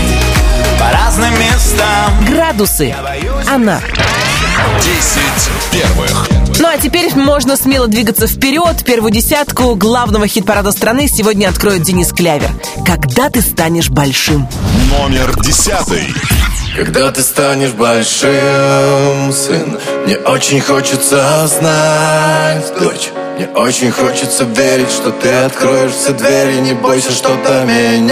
[0.79, 2.25] по разным местам.
[2.25, 2.95] Градусы.
[3.45, 3.81] Она.
[4.81, 5.21] 10
[5.71, 6.29] первых.
[6.59, 8.83] Ну а теперь можно смело двигаться вперед.
[8.85, 12.49] Первую десятку главного хит-парада страны сегодня откроет Денис Клявер.
[12.85, 14.47] Когда ты станешь большим?
[14.89, 16.15] Номер 10.
[16.75, 25.09] Когда ты станешь большим, сын Мне очень хочется знать, дочь Мне очень хочется верить, что
[25.09, 28.05] ты откроешь все двери Не бойся что-то менять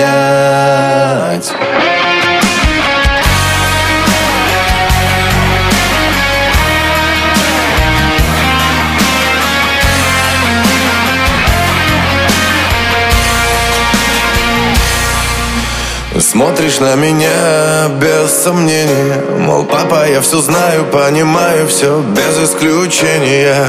[16.35, 23.65] Смотришь на меня без сомнения Мол, папа, я все знаю, понимаю все без исключения.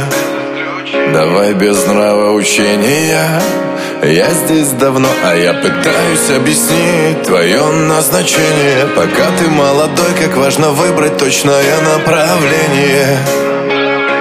[1.12, 3.40] Давай без нравоучения
[4.02, 8.86] Я здесь давно, а я пытаюсь объяснить Твое назначение.
[8.96, 13.45] Пока ты молодой, как важно выбрать точное направление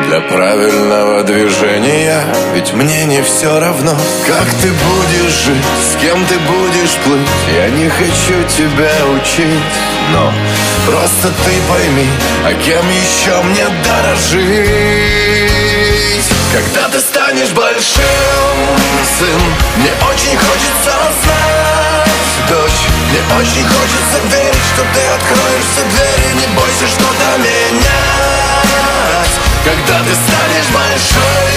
[0.08, 2.24] для правильного движения.
[2.53, 3.91] Ведь мне не все равно,
[4.28, 7.28] как ты будешь жить С кем ты будешь плыть.
[7.56, 9.64] Я не хочу тебя учить
[10.14, 10.32] Но
[10.86, 12.08] просто ты пойми
[12.45, 14.45] А кем еще мне дорожить
[16.53, 18.58] Когда ты станешь большим,
[19.20, 19.41] сын
[19.78, 20.93] Мне очень хочется
[21.24, 28.66] знать, дочь Мне очень хочется верить, что ты откроешь все двери Не бойся что-то менять
[29.66, 31.53] когда ты станешь большой,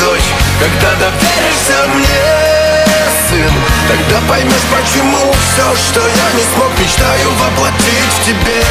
[0.00, 2.84] дочь Когда доверишься мне,
[3.30, 3.52] сын
[3.88, 8.62] Тогда поймешь, почему все, что я не смог Мечтаю воплотить в тебе.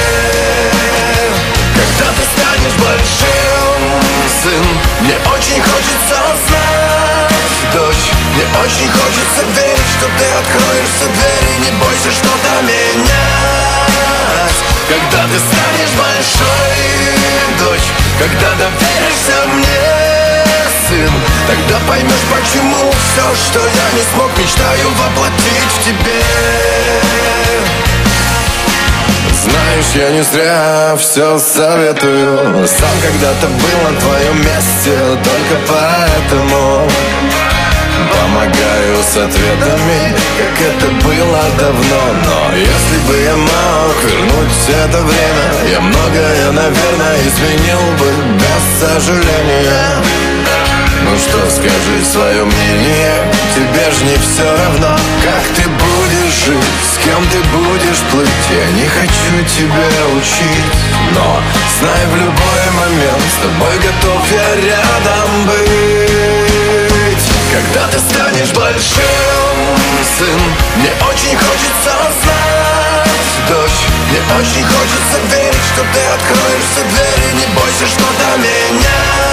[1.73, 3.79] Когда ты станешь большим,
[4.43, 4.65] сын
[5.01, 7.31] Мне очень хочется знать,
[7.73, 13.49] дочь Мне очень хочется верить, что ты откроешь все двери Не бойся что-то менять
[14.89, 16.89] Когда ты станешь большой,
[17.59, 20.19] дочь когда доверишься мне,
[20.89, 21.11] сын
[21.47, 26.21] Тогда поймешь, почему все, что я не смог Мечтаю воплотить в тебе.
[29.43, 32.67] Знаешь, я не зря все советую.
[32.67, 36.89] Сам когда-то был на твоем месте Только поэтому
[38.13, 42.01] Помогаю с ответами, как это было давно.
[42.25, 50.03] Но если бы я мог вернуть это время Я многое, наверное, изменил бы без сожаления.
[51.03, 56.97] Ну что, скажи свое мнение Тебе ж не все равно, как ты будешь жить С
[56.97, 59.87] кем ты будешь плыть Я не хочу тебя
[60.17, 60.71] учить.
[61.15, 61.41] Но
[61.79, 66.38] знай в любой момент С тобой готов я рядом быть
[67.59, 69.03] Когда ты станешь большим,
[70.17, 70.39] сын.
[70.77, 71.91] Мне очень хочется
[72.23, 73.81] знать, дочь.
[74.09, 77.33] Мне очень хочется верить, что ты откроешь все двери.
[77.33, 79.29] Не бойся что-то менять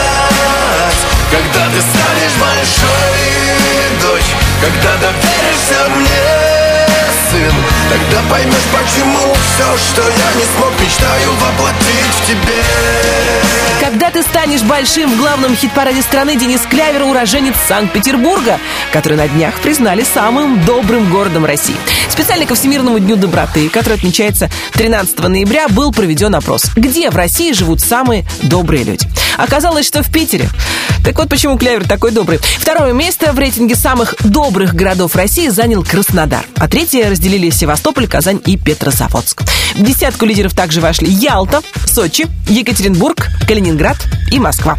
[1.31, 4.35] когда ты станешь большой, дочь.
[4.61, 6.56] Когда доверишься мне,
[7.37, 7.53] сын
[7.91, 12.63] Тогда поймешь, почему все, что я не смог Мечтаю воплотить в тебе
[13.81, 18.59] Когда ты станешь большим в главном хит-параде страны Денис Клявер уроженец Санкт-Петербурга,
[18.93, 21.77] который на днях признали самым добрым городом России.
[22.09, 26.65] Специально ко Всемирному дню доброты, который отмечается 13 ноября, был проведен опрос.
[26.75, 29.07] Где в России живут самые добрые люди?
[29.37, 30.49] Оказалось, что в Питере.
[31.05, 32.39] Так вот почему Клявер такой добрый.
[32.59, 36.45] Второе место в рейтинге самых добрых городов России занял Краснодар.
[36.57, 39.43] А третье разделили Севастополь, Казань и Петрозаводск.
[39.75, 43.97] В десятку лидеров также вошли Ялта, Сочи, Екатеринбург, Калининград
[44.31, 44.79] и Москва.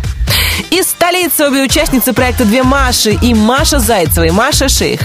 [0.69, 5.01] Из столицы обе участницы проекта «Две Маши» и Маша Зайцева и Маша Шейх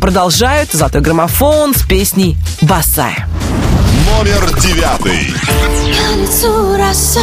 [0.00, 3.28] продолжают «Золотой граммофон» с песней «Босая».
[4.06, 5.34] Номер девятый.
[6.78, 7.20] Роса,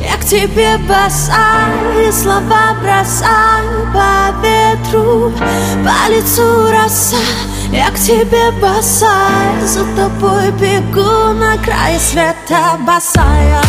[0.00, 5.32] я к тебе босая Слова бросаю по ветру
[5.84, 7.16] По лицу роса,
[7.70, 13.62] я к тебе босая За тобой бегу на край света босая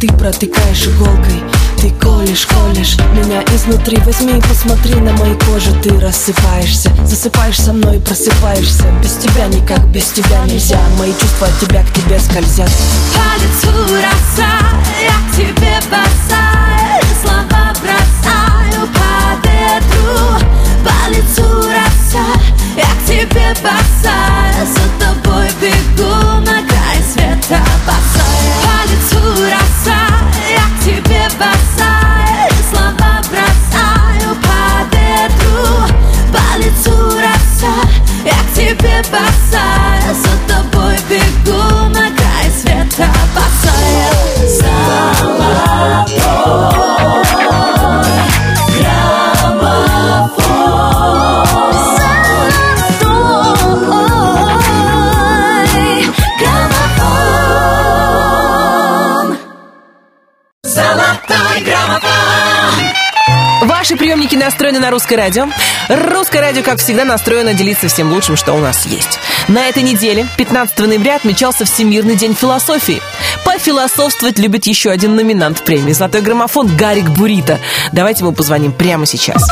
[0.00, 1.42] ты протыкаешь иголкой.
[1.80, 3.98] Ты колешь, колешь меня изнутри.
[3.98, 5.72] Возьми и посмотри на моей коже.
[5.82, 10.80] Ты рассыпаешься, засыпаешь со мной Просыпаешься, без тебя никак, без тебя нельзя.
[10.98, 12.70] Мои чувства от тебя к тебе скользят.
[13.14, 14.60] По лицу роса,
[15.02, 16.23] я к тебе бросаю
[64.84, 65.46] на русское радио.
[65.88, 69.18] Русское радио, как всегда, настроено делиться всем лучшим, что у нас есть.
[69.48, 73.00] На этой неделе, 15 ноября, отмечался Всемирный день философии.
[73.46, 77.60] Пофилософствовать любит еще один номинант премии «Золотой граммофон» Гарик Бурита.
[77.92, 79.42] Давайте ему позвоним прямо сейчас.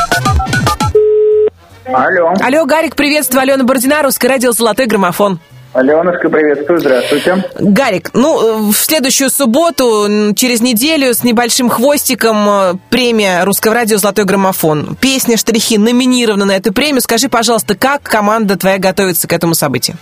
[1.85, 2.33] Алло.
[2.39, 3.41] Алло, Гарик, приветствую.
[3.41, 5.39] Алена Бородина, Русское радио «Золотой граммофон».
[5.73, 7.43] Аленушка, приветствую, здравствуйте.
[7.59, 14.25] Гарик, ну, в следующую субботу, через неделю, с небольшим хвостиком, э, премия Русского радио «Золотой
[14.25, 14.95] граммофон».
[15.01, 17.01] Песня «Штрихи» номинирована на эту премию.
[17.01, 19.97] Скажи, пожалуйста, как команда твоя готовится к этому событию?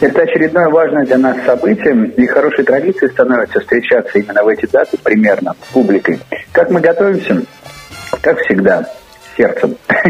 [0.00, 4.98] Это очередное важное для нас событие, и хорошей традицией становится встречаться именно в эти даты
[5.00, 6.18] примерно с публикой.
[6.50, 7.42] Как мы готовимся?
[8.22, 8.88] Как всегда,
[9.36, 9.76] сердцем.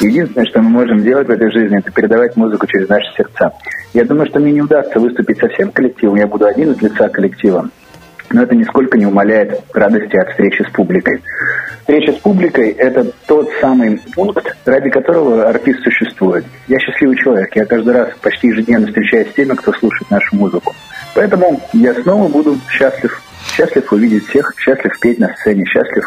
[0.00, 3.52] Единственное, что мы можем делать в этой жизни, это передавать музыку через наши сердца.
[3.94, 7.08] Я думаю, что мне не удастся выступить со всем коллективом, я буду один из лица
[7.08, 7.70] коллектива.
[8.30, 11.22] Но это нисколько не умаляет радости от встречи с публикой.
[11.80, 16.44] Встреча с публикой– это тот самый пункт, ради которого артист существует.
[16.66, 17.54] Я счастливый человек.
[17.54, 20.74] Я каждый раз почти ежедневно встречаюсь с теми, кто слушает нашу музыку.
[21.14, 23.22] Поэтому я снова буду счастлив.
[23.56, 26.04] Счастлив увидеть всех, счастлив петь на сцене, счастлив,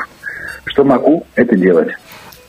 [0.65, 1.89] что могу это делать.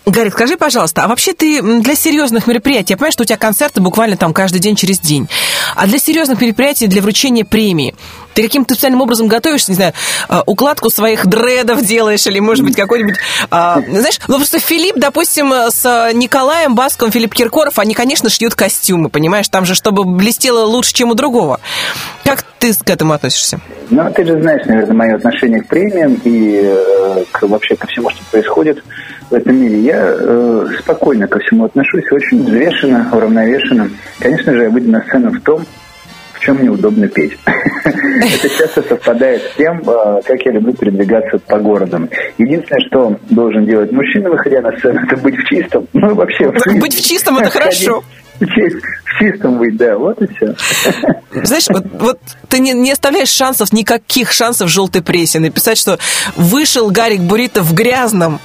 [0.06, 3.80] Гарик, скажи, пожалуйста, а вообще ты для серьезных мероприятий, я понимаю, что у тебя концерты
[3.80, 5.28] буквально там каждый день через день,
[5.76, 7.94] а для серьезных мероприятий, для вручения премии,
[8.34, 9.92] ты каким-то специальным образом готовишься, не знаю,
[10.28, 13.16] а, укладку своих дредов делаешь, или, может быть, какой-нибудь...
[13.50, 19.10] а, знаешь, ну просто Филипп, допустим, с Николаем Басковым, Филипп Киркоров, они, конечно, шьют костюмы,
[19.10, 21.60] понимаешь, там же, чтобы блестело лучше, чем у другого.
[22.24, 23.60] Как ты к этому относишься?
[23.90, 28.10] Ну, ты же знаешь, наверное, мое отношение к премиям и э, к, вообще ко всему,
[28.10, 28.82] что происходит
[29.30, 29.80] в этом мире.
[29.80, 33.88] Я э, спокойно ко всему отношусь, очень взвешенно, уравновешенно.
[34.18, 35.64] Конечно же, я выйду на сцену в том,
[36.34, 37.38] в чем мне удобно петь.
[37.46, 42.08] Это часто совпадает с тем, э, как я люблю передвигаться по городу.
[42.38, 45.86] Единственное, что должен делать мужчина, выходя на сцену, это быть в чистом.
[45.92, 46.50] Ну, вообще...
[46.80, 48.02] Быть в чистом– это хорошо.
[48.40, 50.54] В чистом быть, да, вот и все.
[51.44, 52.18] Знаешь, вот, вот
[52.48, 55.98] ты не, не оставляешь шансов, никаких шансов желтой прессе написать, что
[56.36, 58.40] вышел Гарик Бурито в грязном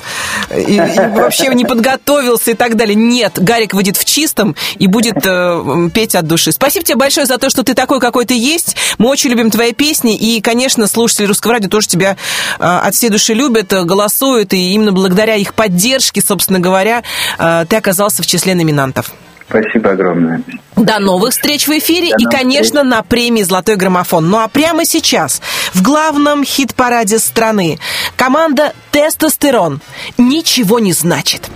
[0.56, 2.96] и, и вообще не подготовился и так далее.
[2.96, 6.52] Нет, Гарик выйдет в чистом и будет э, петь от души.
[6.52, 8.76] Спасибо тебе большое за то, что ты такой, какой ты есть.
[8.98, 12.18] Мы очень любим твои песни и, конечно, слушатели Русского радио тоже тебя
[12.60, 17.04] э, от всей души любят, голосуют, и именно благодаря их поддержке, собственно говоря,
[17.39, 19.14] э, ты оказался в числе номинантов.
[19.48, 20.41] Спасибо огромное.
[20.76, 24.30] До новых встреч в эфире До и, конечно, на премии «Золотой граммофон».
[24.30, 25.41] Ну а прямо сейчас
[25.74, 27.80] в главном хит-параде страны
[28.16, 29.82] команда «Тестостерон»
[30.18, 31.50] ничего не значит.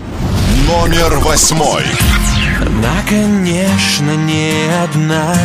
[0.68, 1.84] Номер восьмой.
[2.62, 5.36] Она, конечно, не одна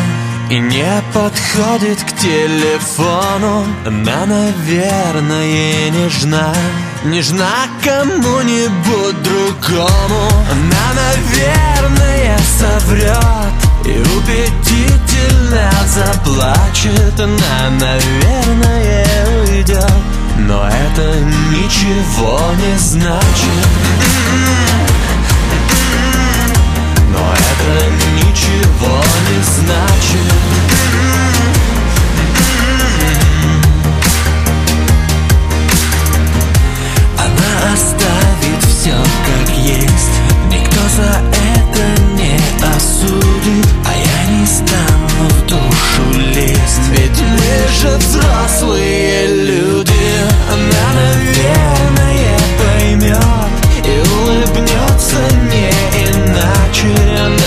[0.50, 3.64] И не подходит к телефону.
[3.86, 6.52] Она, наверное, нежна.
[7.04, 7.48] Нежна
[7.82, 10.28] кому-нибудь другому.
[10.52, 13.16] Она, наверное, соврет
[13.86, 17.18] И убедительно заплачет.
[17.18, 19.06] Она, наверное,
[19.46, 19.92] уйдет
[20.38, 21.20] Но это
[21.52, 23.68] ничего не значит.
[27.10, 28.03] Но это
[28.54, 30.32] ничего не значит.
[37.18, 38.94] Она оставит все
[39.26, 40.14] как есть.
[40.50, 42.36] Никто за это не
[42.76, 46.86] осудит А я не стану в душу лезть.
[46.90, 49.92] Ведь мы же взрослые люди
[50.52, 55.70] Она, наверное, поймет И улыбнется не
[56.04, 56.92] иначе.
[57.18, 57.43] Она,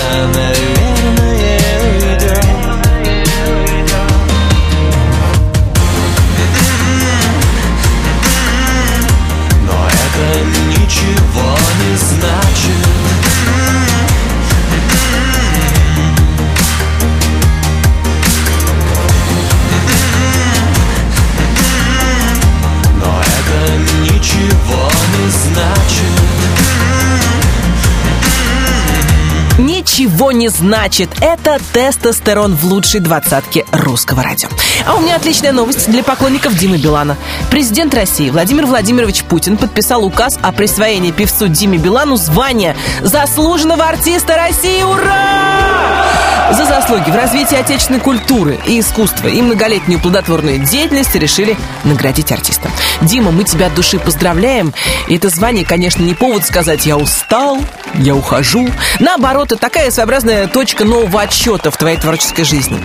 [30.18, 31.10] ничего не значит.
[31.20, 34.48] Это тестостерон в лучшей двадцатке русского радио.
[34.84, 37.16] А у меня отличная новость для поклонников Димы Билана.
[37.52, 44.34] Президент России Владимир Владимирович Путин подписал указ о присвоении певцу Диме Билану звания заслуженного артиста
[44.34, 44.82] России.
[44.82, 46.37] Ура!
[46.50, 52.70] За заслуги в развитии отечественной культуры и искусства и многолетнюю плодотворную деятельность решили наградить артиста.
[53.02, 54.72] Дима, мы тебя от души поздравляем.
[55.08, 57.58] И это звание, конечно, не повод сказать «я устал»,
[57.94, 58.66] «я ухожу».
[58.98, 62.80] Наоборот, это такая своеобразная точка нового отсчета в твоей творческой жизни.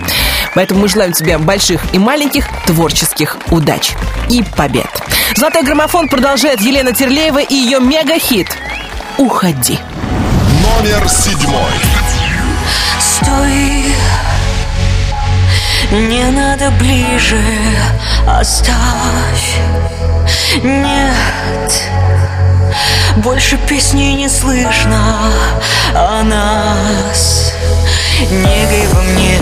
[0.55, 3.93] Поэтому мы желаем тебе больших и маленьких творческих удач
[4.29, 4.89] и побед.
[5.37, 8.49] Золотой граммофон продолжает Елена Терлеева и ее мега-хит
[9.17, 9.79] «Уходи».
[10.61, 12.22] Номер седьмой.
[13.23, 13.85] Стой,
[15.91, 17.41] не надо ближе,
[18.27, 19.57] оставь.
[20.61, 21.83] Нет,
[23.17, 25.31] больше песни не слышно
[25.95, 27.42] о нас.
[28.31, 29.39] Негой во мне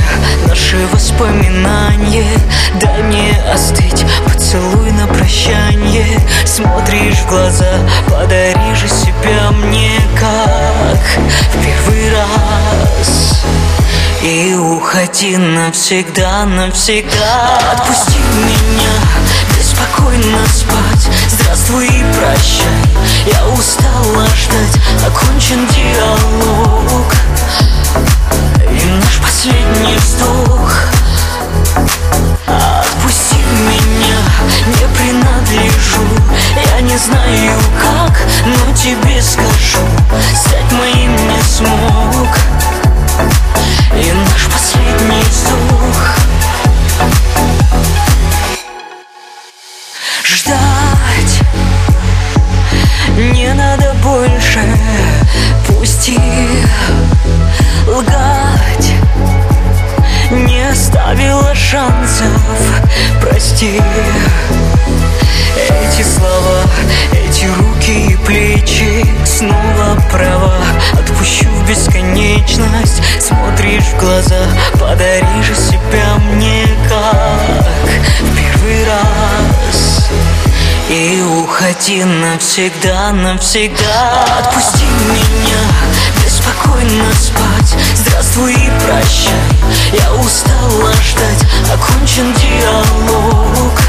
[0.47, 2.37] наши воспоминания.
[2.81, 6.19] Дай мне остыть, поцелуй на прощание.
[6.45, 7.71] Смотришь в глаза,
[8.09, 10.99] подари же себя мне как
[11.53, 13.43] в первый раз.
[14.23, 17.59] И уходи навсегда, навсегда.
[17.73, 18.93] Отпусти меня,
[19.57, 22.65] беспокойно спать Здравствуй и прощай,
[23.25, 24.79] я устала ждать.
[25.05, 27.13] Окончен диалог.
[28.69, 30.71] И наш последний вздох.
[32.47, 34.17] Отпусти меня,
[34.65, 36.07] не принадлежу.
[36.73, 39.85] Я не знаю как, но тебе скажу.
[40.33, 42.29] Стать моим не смог.
[43.93, 46.15] И наш последний вздох.
[50.23, 50.70] Ждать
[56.01, 56.17] Пусти
[57.87, 58.91] лгать
[60.31, 62.41] Не оставила шансов,
[63.21, 63.79] прости.
[65.55, 66.63] Эти слова,
[67.13, 70.55] эти руки и плечи Снова права,
[70.93, 74.47] отпущу в бесконечность Смотришь в глаза,
[74.79, 80.09] подари же себя мне как в первый раз.
[80.91, 84.25] И уходи навсегда, навсегда.
[84.39, 85.61] Отпусти меня,
[86.61, 87.75] беспокойно спать.
[87.95, 89.33] Здравствуй и прощай,
[89.93, 91.45] я устала ждать.
[91.73, 93.79] Окончен диалог.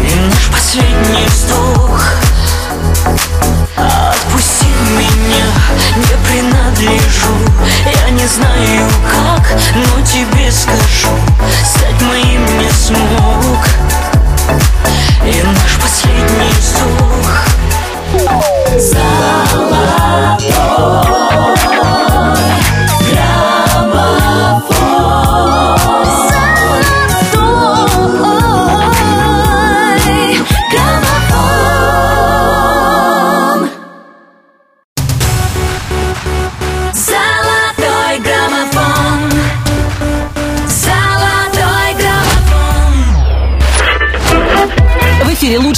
[0.00, 2.02] И наш последний вздох.
[3.76, 4.66] Отпусти
[4.98, 5.46] меня,
[5.96, 7.34] не принадлежу.
[8.02, 11.14] Я не знаю как, но тебе скажу.
[11.64, 13.66] Стать моим не смог.
[15.24, 17.44] И наш последний вздох.
[18.76, 19.43] Золотой
[20.14, 21.23] граммофон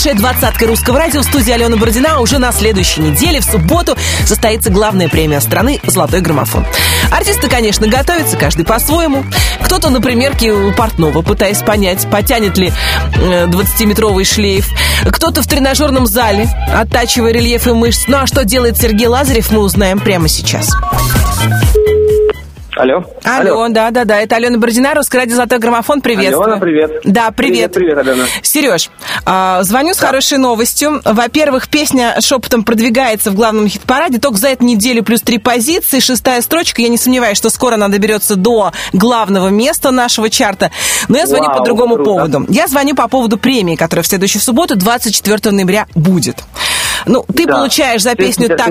[0.06, 2.20] лучшая двадцатка русского радио в студии Алена Бородина.
[2.20, 6.64] Уже на следующей неделе, в субботу, состоится главная премия страны «Золотой граммофон».
[7.10, 9.24] Артисты, конечно, готовятся, каждый по-своему.
[9.64, 12.72] Кто-то на примерке у портного, пытаясь понять, потянет ли
[13.16, 14.68] э, 20-метровый шлейф.
[15.10, 18.04] Кто-то в тренажерном зале, оттачивая рельефы мышц.
[18.06, 20.70] Ну а что делает Сергей Лазарев, мы узнаем прямо сейчас.
[22.76, 23.04] Алло.
[23.24, 26.44] Алло, да, да, да, это Алена Бородина, Русское радио «Золотой граммофон», приветствую.
[26.44, 27.00] Алена, привет.
[27.04, 27.72] Да, привет.
[27.72, 28.24] Привет, привет, Алена.
[28.42, 28.90] Сереж,
[29.24, 31.00] а, звоню с хорошей новостью.
[31.02, 36.42] Во-первых, песня шепотом продвигается в главном хит-параде только за эту неделю плюс три позиции, шестая
[36.42, 36.82] строчка.
[36.82, 40.70] Я не сомневаюсь, что скоро она доберется до главного места нашего чарта.
[41.08, 42.10] Но я звоню Вау, по другому круто.
[42.10, 42.46] поводу.
[42.50, 46.44] Я звоню по поводу премии, которая в следующую субботу, 24 ноября, будет.
[47.04, 47.54] Ну, ты Да.
[47.56, 48.70] получаешь за песню так...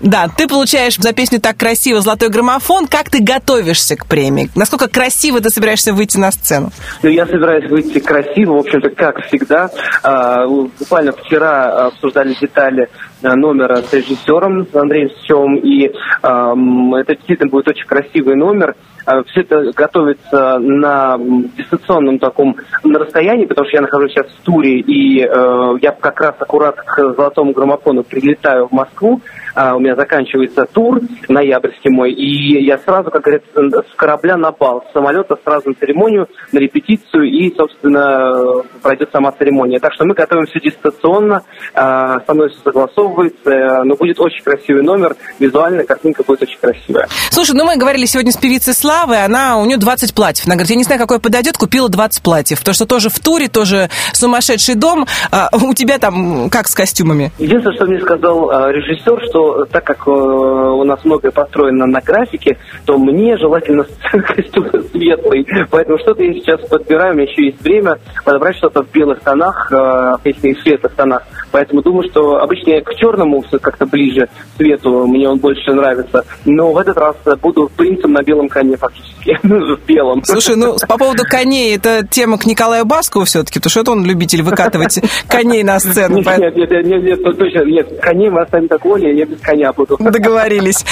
[0.00, 2.86] Да, ты получаешь за песню так красиво золотой граммофон.
[2.86, 4.50] Как ты готовишься к премии?
[4.56, 6.70] Насколько красиво ты собираешься выйти на сцену?
[7.02, 9.70] Ну, я собираюсь выйти красиво, в общем-то, как всегда.
[10.02, 12.88] А, Буквально вчера обсуждали детали
[13.22, 15.90] а, номера с режиссером с Андреем Сычевым, и
[16.22, 18.74] ам, это действительно будет очень красивый номер.
[19.04, 21.18] А, Все это готовится на
[21.56, 26.20] дистанционном таком на расстоянии, потому что я нахожусь сейчас в туре, и э, я как
[26.20, 29.20] раз аккурат к золотому граммофону прилетаю в Москву.
[29.54, 34.50] а, у меня заканчивается тур ноябрьский мой, и я сразу, как говорится, с корабля на
[34.52, 39.78] бал, с самолета сразу на церемонию, на репетицию, и, собственно, пройдет сама церемония.
[39.78, 41.42] Так что мы готовимся дистанционно,
[41.74, 46.58] а, со мной все согласовывается, э, но будет очень красивый номер, визуально картинка будет очень
[46.58, 47.08] красивая.
[47.30, 50.46] Слушай, ну мы говорили сегодня с певицей Славы, она, у нее 20 платьев.
[50.46, 52.58] Она говорит, я не знаю, какое подойдет, купила 20 платьев.
[52.58, 55.06] Потому что тоже в туре, тоже сумасшедший дом.
[55.30, 57.32] А у тебя там как с костюмами?
[57.38, 62.02] Единственное, что мне сказал э, режиссер, что так как э, у нас многое построено на
[62.02, 65.46] графике, то мне желательно костюм светлый.
[65.70, 69.72] Поэтому что-то я сейчас подбираю, у меня еще есть время подобрать что-то в белых тонах,
[69.72, 71.22] э, если и в светлых тонах.
[71.50, 74.28] Поэтому думаю, что обычно я к черному как-то ближе
[74.58, 76.24] цвету, мне он больше нравится.
[76.44, 80.22] Но в этот раз буду принцем на белом коне фактически, в белом.
[80.24, 84.04] Слушай, ну по поводу коней, это тема к Николаю Баскову все-таки, потому что это он
[84.04, 86.18] любитель выкатывать коней на сцену.
[86.18, 89.72] Нет, нет, нет, нет, нет, точно, нет, коней мы оставим так Оля, я без коня
[89.72, 89.96] буду.
[89.98, 90.84] Договорились.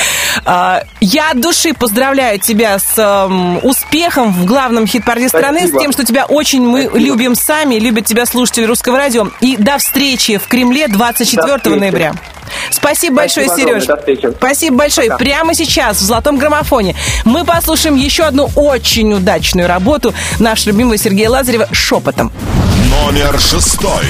[0.44, 5.92] А, Я от души поздравляю тебя с эм, успехом в главном хит-параде страны, с тем,
[5.92, 9.26] что тебя очень мы любим сами, любят тебя слушатели русского радио.
[9.40, 11.78] И до встречи в Кремле 24 До встречи.
[11.78, 12.12] ноября.
[12.70, 13.86] Спасибо большое, Сереж.
[13.86, 14.28] до встречи.
[14.36, 15.16] Спасибо большое.
[15.16, 21.30] Прямо сейчас в золотом граммофоне мы послушаем еще одну очень удачную работу нашего любимого Сергея
[21.30, 22.30] Лазарева шепотом.
[22.90, 24.04] Номер шестой.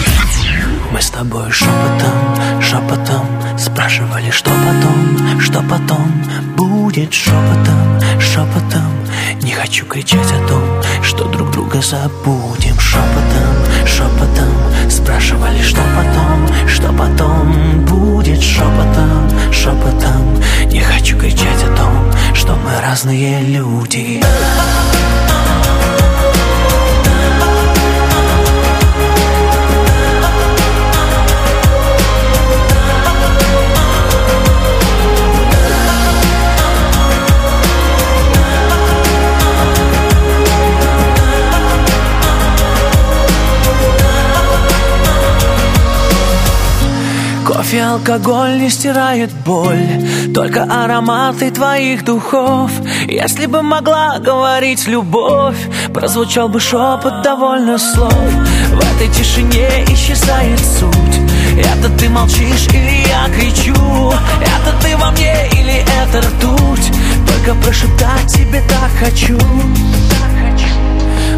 [0.91, 6.25] Мы с тобой шепотом, шепотом Спрашивали, что потом, что потом
[6.57, 9.07] Будет шепотом, шепотом
[9.43, 10.63] Не хочу кричать о том,
[11.03, 20.81] что друг друга забудем Шепотом, шепотом Спрашивали, что потом, что потом Будет шепотом, шепотом Не
[20.81, 22.00] хочу кричать о том,
[22.51, 24.21] что мы разные люди
[47.71, 49.87] Кофе, алкоголь не стирает боль
[50.35, 52.69] Только ароматы твоих духов.
[53.07, 55.57] Если бы могла говорить любовь
[55.95, 58.13] Прозвучал бы шепот довольно слов.
[58.13, 61.21] В этой тишине исчезает суть.
[61.57, 64.13] Это ты молчишь или я кричу.
[64.41, 66.91] Это ты во мне или это ртуть?
[67.29, 69.39] Только прошептать тебе так хочу.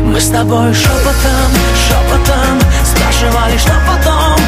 [0.02, 1.52] Мы с тобой шепотом,
[1.88, 4.41] шепотом Спрашивали, что потом,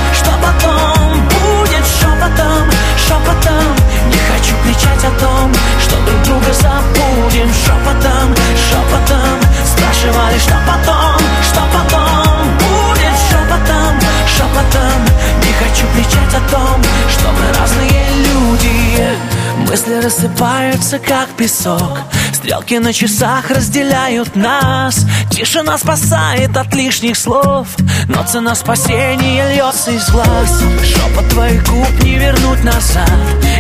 [2.25, 3.77] шепотом, шепотом.
[4.11, 7.51] Не хочу кричать о том, что друг друга забудем.
[7.53, 9.39] Шепотом, шепотом.
[9.64, 13.16] Спрашивали, что потом, что потом Будет.
[13.29, 15.05] Шепотом, шепотом.
[15.43, 21.98] Не хочу кричать о том, что мы разные люди Мысли рассыпаются, как песок.
[22.32, 25.07] Стрелки на часах разделяют нас.
[25.30, 27.68] Тишина спасает от лишних слов.
[28.09, 30.62] Но цена спасения льется из глаз.
[30.84, 33.11] Шепот твоих губ не вернуть назад.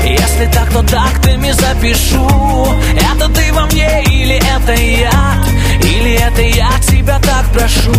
[0.04, 2.28] Если так, то тактами запишу.
[3.12, 5.34] Это ты во мне или это я?
[5.80, 7.92] Или это я тебя так прошу?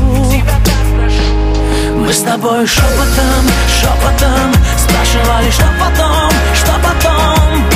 [1.96, 3.46] Мы с тобой шепотом,
[3.80, 7.75] шепотом Спрашивали, что потом, что потом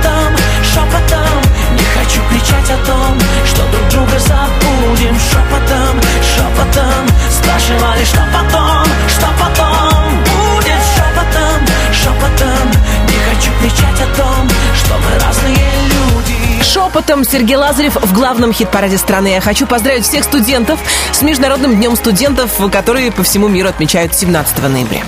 [0.00, 1.42] шепотом, шепотом.
[1.76, 5.16] Не хочу кричать о том, что друг друга забудем.
[5.18, 7.06] Шепотом, шепотом.
[7.30, 10.82] Спрашивали, что потом, что потом Будет.
[10.94, 12.70] Шепотом, шепотом.
[13.08, 16.62] Не хочу кричать о том, что мы разные люди.
[16.62, 19.28] Шепотом Сергей Лазарев в главном хит-параде страны.
[19.28, 20.78] Я хочу поздравить всех студентов
[21.12, 25.02] с Международным днем студентов, которые по всему миру отмечают 17 ноября.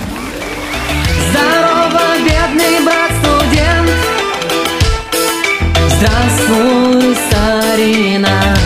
[6.03, 8.57] Здравствуй, старина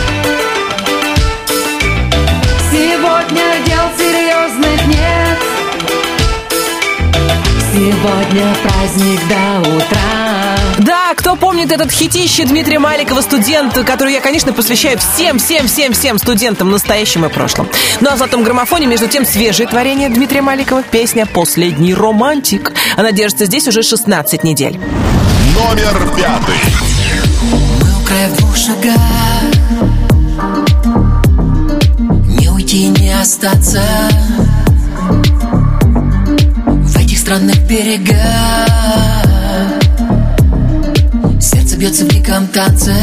[2.72, 5.38] Сегодня дел серьезных нет
[7.72, 14.52] Сегодня праздник до утра Да, кто помнит этот хитище Дмитрия Маликова, студент, который я, конечно,
[14.52, 17.68] посвящаю всем, всем, всем, всем студентам, настоящим и прошлым.
[18.00, 22.72] Ну а в золотом граммофоне, между тем, свежее творение Дмитрия Маликова, песня «Последний романтик».
[22.96, 24.80] Она держится здесь уже 16 недель.
[25.54, 26.87] Номер пятый.
[28.08, 28.98] Края в двух шагах.
[32.40, 33.82] Не уйти, не остаться
[36.64, 38.16] В этих странных берегах.
[41.38, 42.94] Сердце бьется в диком танце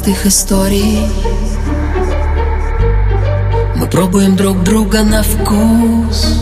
[0.00, 0.98] простых историй.
[3.76, 6.40] Мы пробуем друг друга на вкус.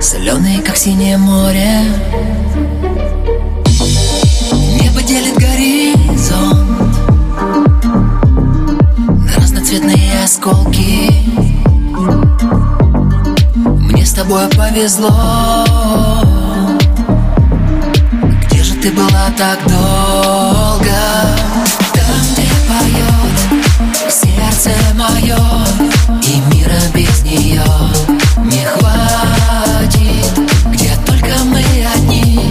[0.00, 1.80] Соленые, как синее море.
[4.80, 6.96] Небо делит горизонт
[9.26, 11.10] На разноцветные осколки.
[13.90, 15.64] Мне с тобой повезло.
[18.44, 21.53] Где же ты была так долго?
[22.74, 25.38] Поет сердце мое
[26.22, 27.62] И мира без нее
[28.44, 30.32] не хватит.
[30.72, 31.62] Где только мы
[31.94, 32.50] одни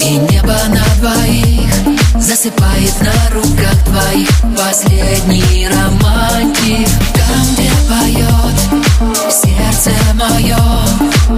[0.00, 1.72] И небо на двоих
[2.16, 6.88] Засыпает на руках твоих Последний романтик.
[7.14, 10.58] Там, где поет сердце мое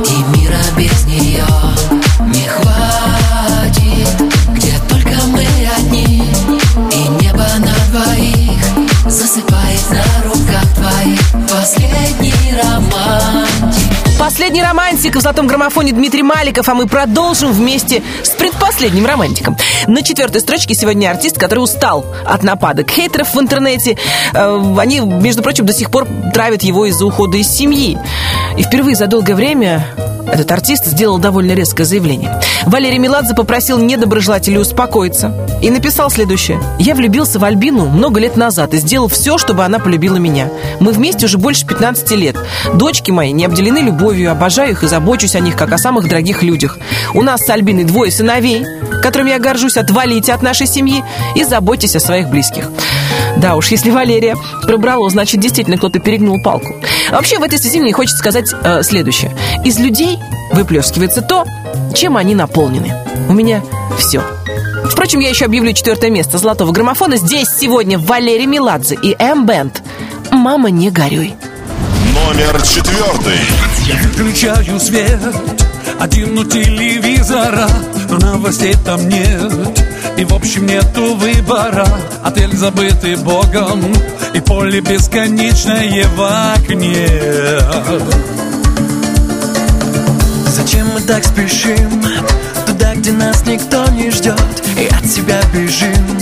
[0.05, 1.47] И мира без нее
[9.19, 16.87] Засыпает на руках твоих Последний романтик Последний романтик в золотом граммофоне Дмитрий Маликов, а мы
[16.87, 19.57] продолжим вместе с предпоследним романтиком.
[19.89, 23.97] На четвертой строчке сегодня артист, который устал от нападок хейтеров в интернете.
[24.35, 27.99] Э, Они, между прочим, до сих пор травят его из-за ухода из семьи.
[28.57, 29.85] И впервые за долгое время
[30.39, 32.41] этот артист сделал довольно резкое заявление.
[32.67, 36.63] Валерий Меладзе попросил недоброжелателей успокоиться и написал следующее.
[36.79, 40.51] «Я влюбился в Альбину много лет назад и сделал все, чтобы она полюбила меня.
[40.81, 42.37] Мы вместе уже больше 15 лет.
[42.75, 46.43] Дочки мои не обделены любовью, обожаю их и забочусь о них, как о самых дорогих
[46.43, 46.79] людях.
[47.15, 48.65] У нас с Альбиной двое сыновей,
[49.03, 49.77] которыми я горжусь.
[49.77, 51.03] Отвалите от нашей семьи
[51.35, 52.71] и заботьтесь о своих близких».
[53.39, 56.75] Да уж, если Валерия пробрало, значит, действительно кто-то перегнул палку.
[57.11, 59.33] Вообще, в этой связи мне хочется сказать э, следующее.
[59.65, 60.19] Из людей
[60.53, 61.45] выплескивается то,
[61.95, 62.95] чем они наполнены.
[63.29, 63.63] У меня
[63.97, 64.23] все.
[64.91, 67.17] Впрочем, я еще объявлю четвертое место золотого граммофона.
[67.17, 69.83] Здесь сегодня Валерий Меладзе и М-Бенд.
[70.31, 71.35] «Мама, не горюй».
[72.15, 73.39] Номер четвертый.
[73.87, 75.21] Я выключаю свет,
[75.99, 77.69] один у телевизора,
[78.11, 79.88] но новостей там нет.
[80.19, 81.87] И в общем нету выбора.
[82.25, 83.81] Отель забытый богом
[84.35, 87.09] И поле бесконечное в окне
[90.49, 92.03] Зачем мы так спешим?
[92.67, 94.35] Туда, где нас никто не ждет
[94.77, 96.19] И от себя бежим.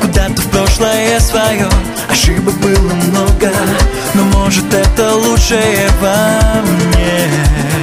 [0.00, 1.68] Куда-то в прошлое свое
[2.08, 3.52] Ошибок было много
[4.14, 7.73] Но может это лучшее во мне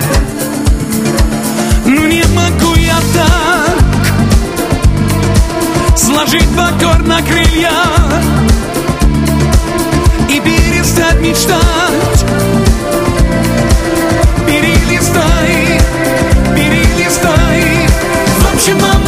[5.96, 7.72] Сложить покорно крылья
[10.30, 12.26] И перестать мечтать.
[14.48, 15.82] Перелистай,
[16.56, 17.88] перелистай.
[18.40, 19.01] В общем, мама,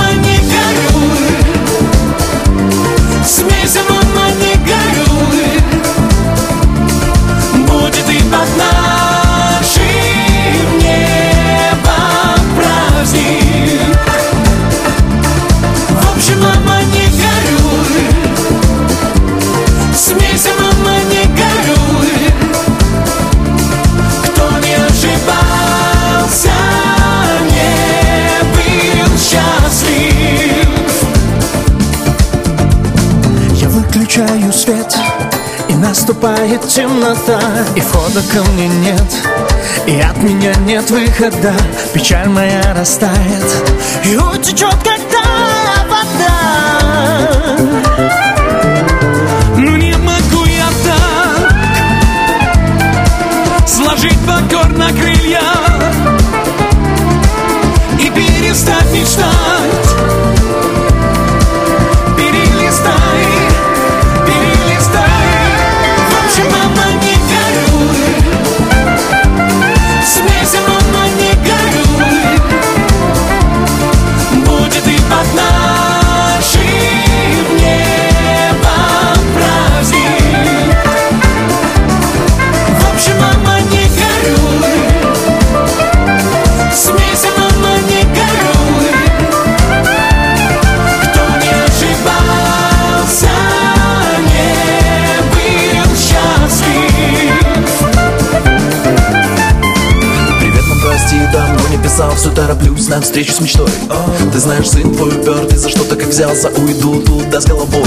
[36.24, 37.39] наступает темнота.
[37.76, 39.03] И входа ко мне нет
[39.86, 41.53] И от меня нет выхода.
[41.93, 43.45] Печаль моя растает
[44.05, 45.21] И утечет, когда
[45.89, 47.57] вода.
[49.57, 51.51] Ну не могу я так
[53.67, 55.41] Сложить покорно крылья
[57.99, 59.53] И перестать мечтать
[102.94, 103.70] тороплюсь на встречу с мечтой.
[104.32, 107.84] Ты знаешь, сын твой упертый, за что-то как взялся Уйду туда с головой.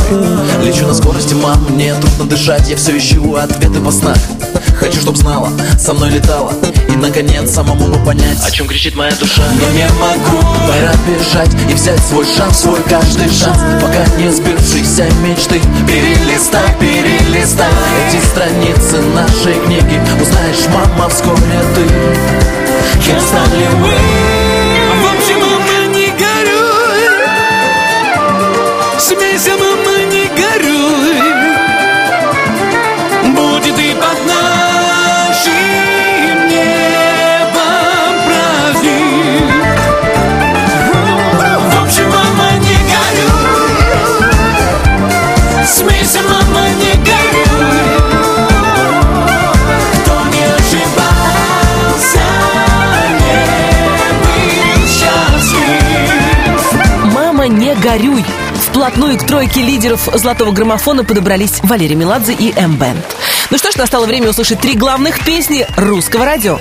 [0.62, 2.68] Лечу на скорости, мам, мне трудно дышать.
[2.68, 4.16] Я все ищу ответы по снах
[4.78, 6.52] Хочу, чтоб знала, со мной летала.
[6.88, 9.42] И, наконец, самому бы понять О чем кричит моя душа.
[9.60, 13.58] Но не могу, пора бежать И взять свой шанс, свой каждый шанс.
[13.80, 15.60] Пока не сбившиеся мечты.
[15.86, 17.68] Перелистай, перелистай.
[18.08, 20.00] Эти страницы нашей книги.
[20.20, 21.82] Узнаешь, мама, вскоре ты.
[23.00, 24.35] Can't stand away
[29.06, 31.22] Смейся, мама, не горюй
[33.36, 35.54] Будет и под нашим
[36.48, 39.46] небом праздник
[41.70, 43.78] В общем, мама, не горюй
[45.64, 48.00] Смейся, мама, не горюй
[50.02, 52.26] Кто не ошибался,
[53.20, 53.38] не
[54.24, 56.10] был счастлив.
[57.14, 58.24] «Мама, не горюй!»
[58.86, 63.04] Вплотную к тройке лидеров «Золотого граммофона» подобрались Валерий Меладзе и М-Бенд.
[63.50, 66.60] Ну что ж, настало время услышать три главных песни русского радио.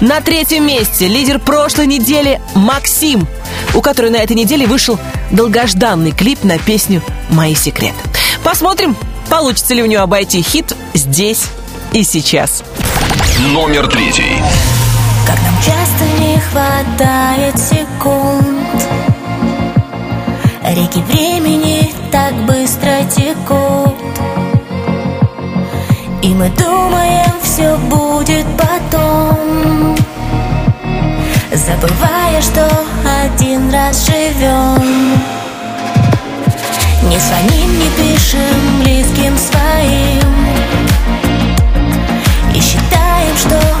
[0.00, 3.28] На третьем месте лидер прошлой недели Максим,
[3.72, 4.98] у которой на этой неделе вышел
[5.30, 7.94] долгожданный клип на песню «Мои секреты».
[8.42, 8.96] Посмотрим,
[9.30, 11.44] получится ли у нее обойти хит здесь
[11.92, 12.64] и сейчас.
[13.52, 14.42] Номер третий.
[15.24, 18.53] Как нам часто не хватает секунд
[20.74, 23.94] Реки времени так быстро текут.
[26.20, 29.94] И мы думаем, все будет потом.
[31.52, 32.68] Забывая, что
[33.22, 35.16] один раз живем
[37.08, 40.34] Не звоним, не пишем близким своим.
[42.52, 43.73] И считаем, что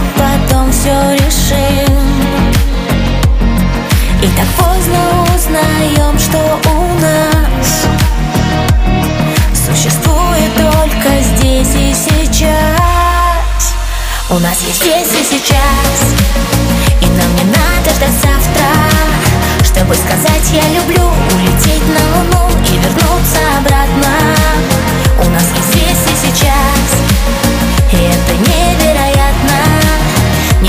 [4.36, 4.98] так поздно
[5.34, 6.38] узнаем, что
[6.70, 7.86] у нас
[9.54, 13.74] Существует только здесь и сейчас.
[14.30, 16.14] У нас есть здесь и сейчас
[17.00, 18.70] И нам не надо ждать завтра.
[19.62, 24.14] Чтобы сказать я люблю Улететь на луну и вернуться обратно.
[25.24, 25.63] У нас есть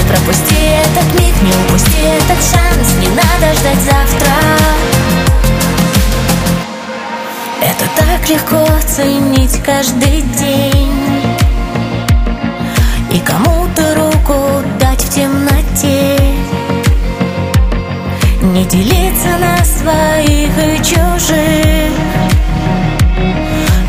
[0.08, 2.96] пропусти этот миг, не упусти этот шанс.
[3.00, 4.34] Не надо ждать завтра.
[7.62, 10.92] Это так легко ценить каждый день.
[13.12, 14.36] И кому-то руку
[14.80, 16.20] дать в темноте.
[18.42, 21.92] Не делиться на своих и чужих.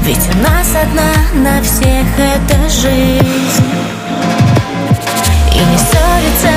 [0.02, 3.85] Ведь у нас одна на всех эта жизнь
[5.56, 6.52] И не ссориться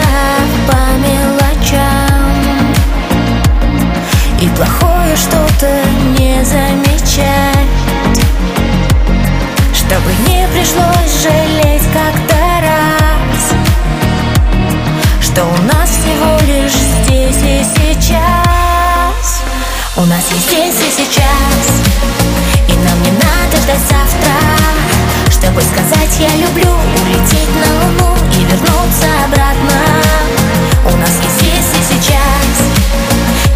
[0.67, 2.33] по мелочам.
[4.41, 5.71] И плохое что-то
[6.17, 8.19] не замечать.
[9.73, 13.53] Чтобы не пришлось жалеть как-то раз.
[15.21, 19.43] Что у нас всего лишь здесь и сейчас.
[19.95, 21.63] У нас есть здесь и сейчас.
[22.67, 24.59] И нам не надо ждать завтра
[25.49, 26.69] Чтобы сказать я люблю
[27.01, 29.81] Улететь на луну и вернуться обратно.
[30.85, 32.53] У нас есть здесь и сейчас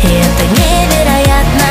[0.01, 1.69] И это невероятно.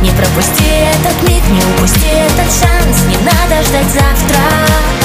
[0.00, 5.01] Не пропусти этот миг, не упусти этот шанс Не надо ждать завтра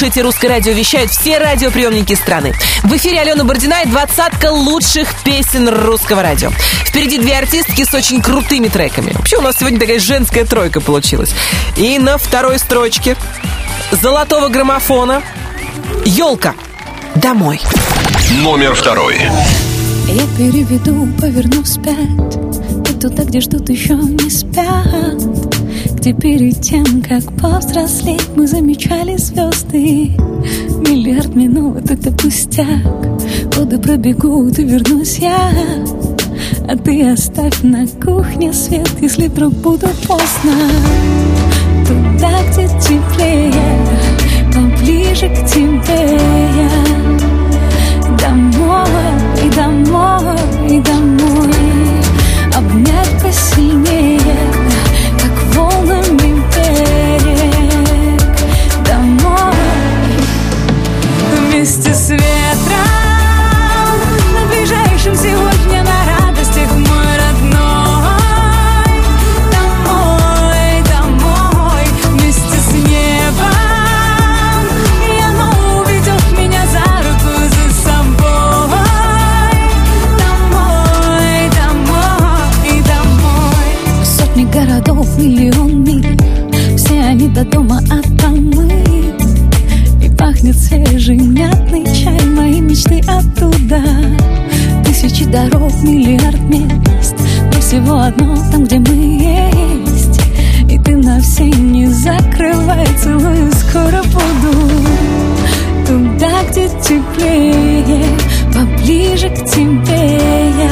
[0.00, 2.54] слушаете «Русское радио», вещают все радиоприемники страны.
[2.84, 6.50] В эфире Алена Бородина и двадцатка лучших песен русского радио.
[6.86, 9.12] Впереди две артистки с очень крутыми треками.
[9.12, 11.34] Вообще у нас сегодня такая женская тройка получилась.
[11.76, 13.14] И на второй строчке
[13.92, 15.20] золотого граммофона
[16.06, 16.54] «Елка».
[17.16, 17.60] Домой.
[18.42, 19.16] Номер второй.
[19.18, 22.38] Я переведу, поверну вспять
[22.88, 25.59] И туда, где ждут еще не спят
[26.00, 30.12] Где перед тем, как повзрослеть Мы замечали звезды.
[30.88, 32.66] Миллиард минут— это пустяк.
[33.54, 35.50] Годы пробегут и вернусь я.
[36.66, 40.54] А ты оставь на кухне свет Если вдруг буду поздно.
[41.86, 43.52] Туда, где теплее
[44.54, 46.18] Поближе к тебе
[46.56, 46.70] я.
[48.16, 48.86] Домой,
[49.44, 51.54] и домой, и домой.
[52.56, 54.19] Обнять посильнее,
[62.10, 62.49] вместе
[95.30, 97.14] дорог миллиард мест.
[97.52, 100.20] Но всего одно там, где мы есть.
[100.68, 104.58] И ты на все не закрывай Целую, скоро буду.
[105.86, 108.04] Туда, где теплее
[108.54, 110.70] Поближе к тебе я.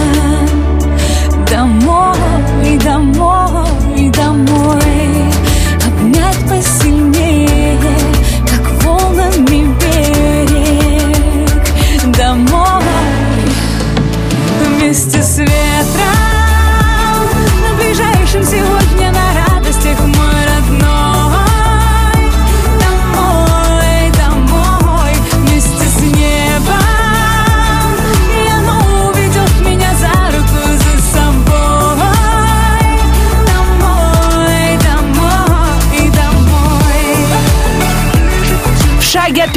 [1.50, 3.37] Домой, домой,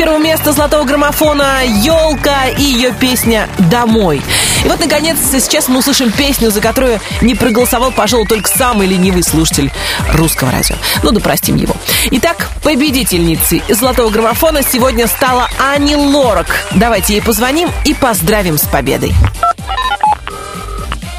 [0.02, 4.19] первого места золотого граммофона «Елка» и ее песня «Домой».
[4.65, 9.22] И вот, наконец, сейчас мы услышим песню, за которую не проголосовал, пожалуй, только самый ленивый
[9.22, 9.72] слушатель
[10.14, 10.73] русского радио.
[11.03, 11.76] Ну да простим его.
[12.10, 16.48] Итак, победительницей золотого граммофона сегодня стала Ани Лорак.
[16.72, 19.14] Давайте ей позвоним и поздравим с победой.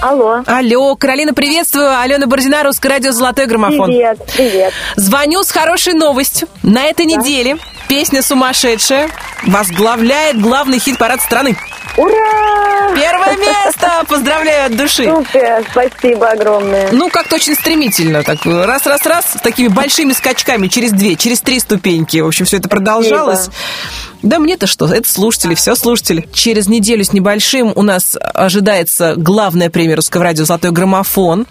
[0.02, 0.42] Алло.
[0.44, 1.96] Алло, Каролина, приветствую.
[1.96, 3.86] Алена Бородина, Русское радио «Золотой граммофон».
[3.86, 4.72] Привет, привет.
[4.96, 6.48] Звоню с хорошей новостью.
[6.64, 7.58] На этой неделе
[7.92, 9.10] песня «Сумасшедшая»
[9.46, 11.58] возглавляет главный хит-парад страны.
[11.98, 12.94] Ура!
[12.94, 14.02] Первое место!
[14.08, 15.04] Поздравляю от души.
[15.04, 16.90] Супер, спасибо огромное.
[16.90, 18.22] Ну, как-то очень стремительно.
[18.22, 22.16] Так, раз-раз-раз, с такими большими скачками через две, через три ступеньки.
[22.16, 23.50] В общем, все это продолжалось.
[24.22, 26.26] Да мне-то что, это слушатели, все слушатели.
[26.32, 31.46] Через неделю с небольшим у нас ожидается главная премия русского радио «Золотой граммофон».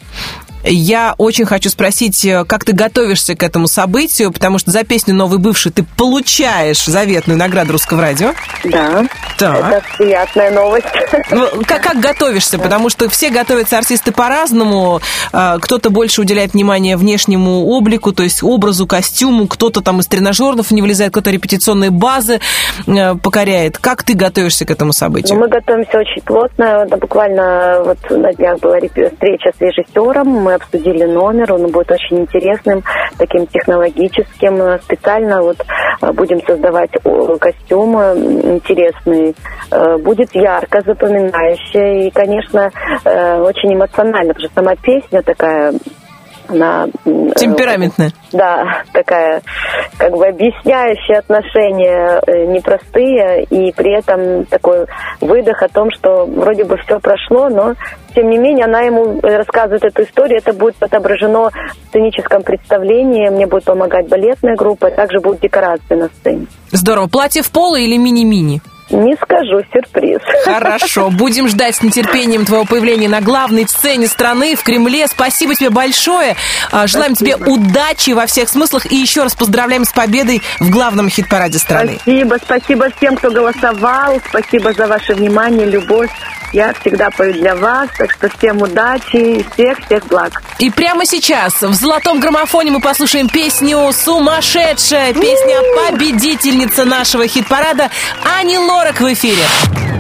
[0.64, 5.14] Я очень хочу спросить, э, как ты готовишься к этому событию, потому что за песню
[5.16, 8.34] «Новый бывший» ты получаешь заветную награду русского радио.
[8.64, 9.04] Да,
[9.38, 9.58] Так.
[9.58, 10.86] это приятная новость.
[11.32, 12.60] Ну, как, как готовишься?
[12.60, 15.02] Потому что все готовятся артисты по-разному.
[15.34, 19.48] А, Кто-то больше уделяет внимание внешнему облику, то есть образу, костюму.
[19.48, 22.40] Кто-то там из тренажеров не вылезает, кто-то репетиционные базы
[22.88, 23.78] э, покоряет.
[23.78, 25.40] Как ты готовишься к этому Ну, событию?
[25.40, 26.86] мы готовимся очень плотно.
[26.90, 30.28] Да, буквально вот на днях была встреча с режиссером.
[30.28, 31.54] Мы обсудили номер.
[31.54, 32.84] Он будет очень интересным,
[33.18, 34.80] таким технологическим.
[34.82, 35.58] Специально вот
[36.02, 36.92] э, будем создавать
[37.40, 38.14] костюмы
[38.56, 39.34] интересные.
[39.72, 42.72] Э, Будет ярко, запоминающее и, конечно,
[43.06, 45.74] э, очень эмоционально, потому что сама песня такая
[46.52, 46.88] она...
[47.36, 48.12] Темпераментная.
[48.32, 49.42] Да, такая
[49.98, 54.86] как бы объясняющая отношения э, непростые и при этом такой
[55.20, 57.76] выдох о том, что вроде бы все прошло, но
[58.16, 63.30] тем не менее она ему э, рассказывает эту историю, это будет отображено в сценическом представлении,
[63.30, 66.48] мне будет помогать балетная группа, и также будут декорации на сцене.
[66.72, 67.08] Здорово.
[67.08, 68.62] Платье в поло или мини-мини?
[68.92, 70.20] Не скажу, сюрприз.
[70.44, 75.08] Хорошо, будем ждать с нетерпением твоего появления на главной сцене страны в Кремле.
[75.08, 76.36] Спасибо тебе большое.
[76.72, 81.10] А, Желаем тебе удачи во всех смыслах и еще раз поздравляем с победой в главном
[81.10, 82.00] хит-параде страны.
[82.02, 86.10] Спасибо, спасибо всем, кто голосовал, спасибо за ваше внимание, любовь.
[86.54, 90.42] Я всегда пою для вас, так что всем удачи и всех-всех благ.
[90.60, 95.14] И прямо сейчас в золотом граммофоне мы послушаем песню «Сумасшедшая».
[95.14, 97.90] Песня победительница нашего хит-парада
[98.38, 99.44] Ани Лорак в эфире.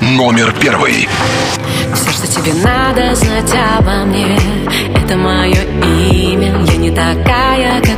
[0.02, 1.08] Номер первый.
[1.94, 4.36] Все, что тебе надо знать обо мне
[4.96, 5.62] Это мое
[6.10, 7.91] имя Я не такая, как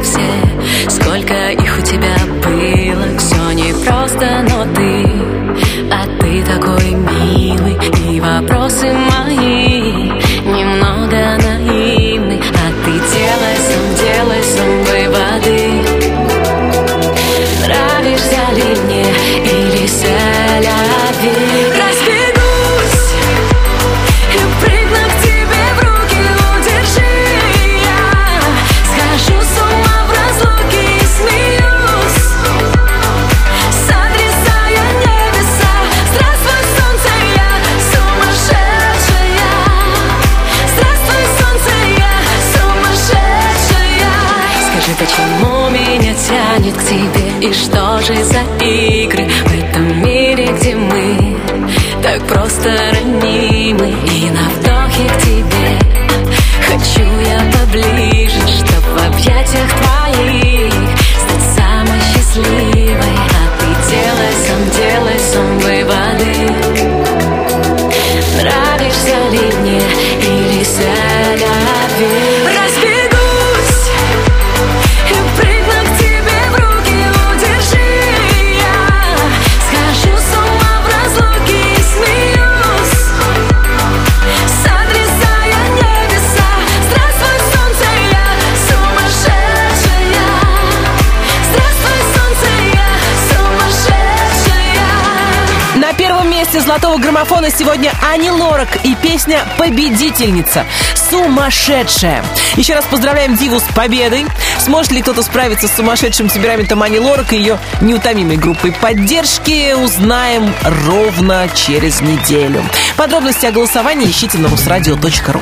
[96.74, 100.66] золотого граммофона сегодня Ани Лорак и песня «Победительница».
[101.08, 102.26] Сумасшедшая.
[102.56, 104.26] Еще раз поздравляем Диву с победой.
[104.58, 110.52] Сможет ли кто-то справиться с сумасшедшим темпераментом Ани Лорак и ее неутомимой группой поддержки, узнаем
[110.88, 112.66] ровно через неделю.
[112.98, 115.42] Подробности о голосовании ищите на русрадио.ру.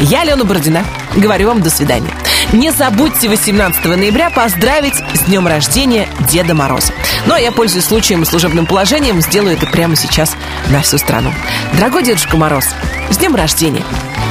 [0.00, 0.84] Я, Алена Бородина,
[1.16, 2.14] говорю вам до свидания.
[2.52, 6.92] Не забудьте 18 ноября поздравить с днем рождения Деда Мороза.
[7.26, 10.36] Ну а я, пользуясь случаем и служебным положением, сделаю это прямо сейчас
[10.70, 11.32] на всю страну.
[11.74, 12.66] Дорогой Дедушка Мороз,
[13.10, 13.82] с днем рождения!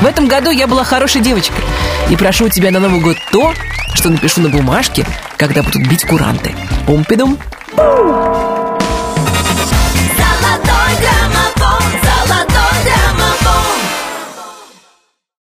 [0.02, 1.64] В этом году я была хорошей девочкой.
[2.10, 3.54] И прошу у тебя на Новый год то,
[3.94, 5.06] что напишу на бумажке,
[5.38, 6.54] когда будут бить куранты.
[6.86, 7.38] Пумпидум.
[7.76, 8.47] Пум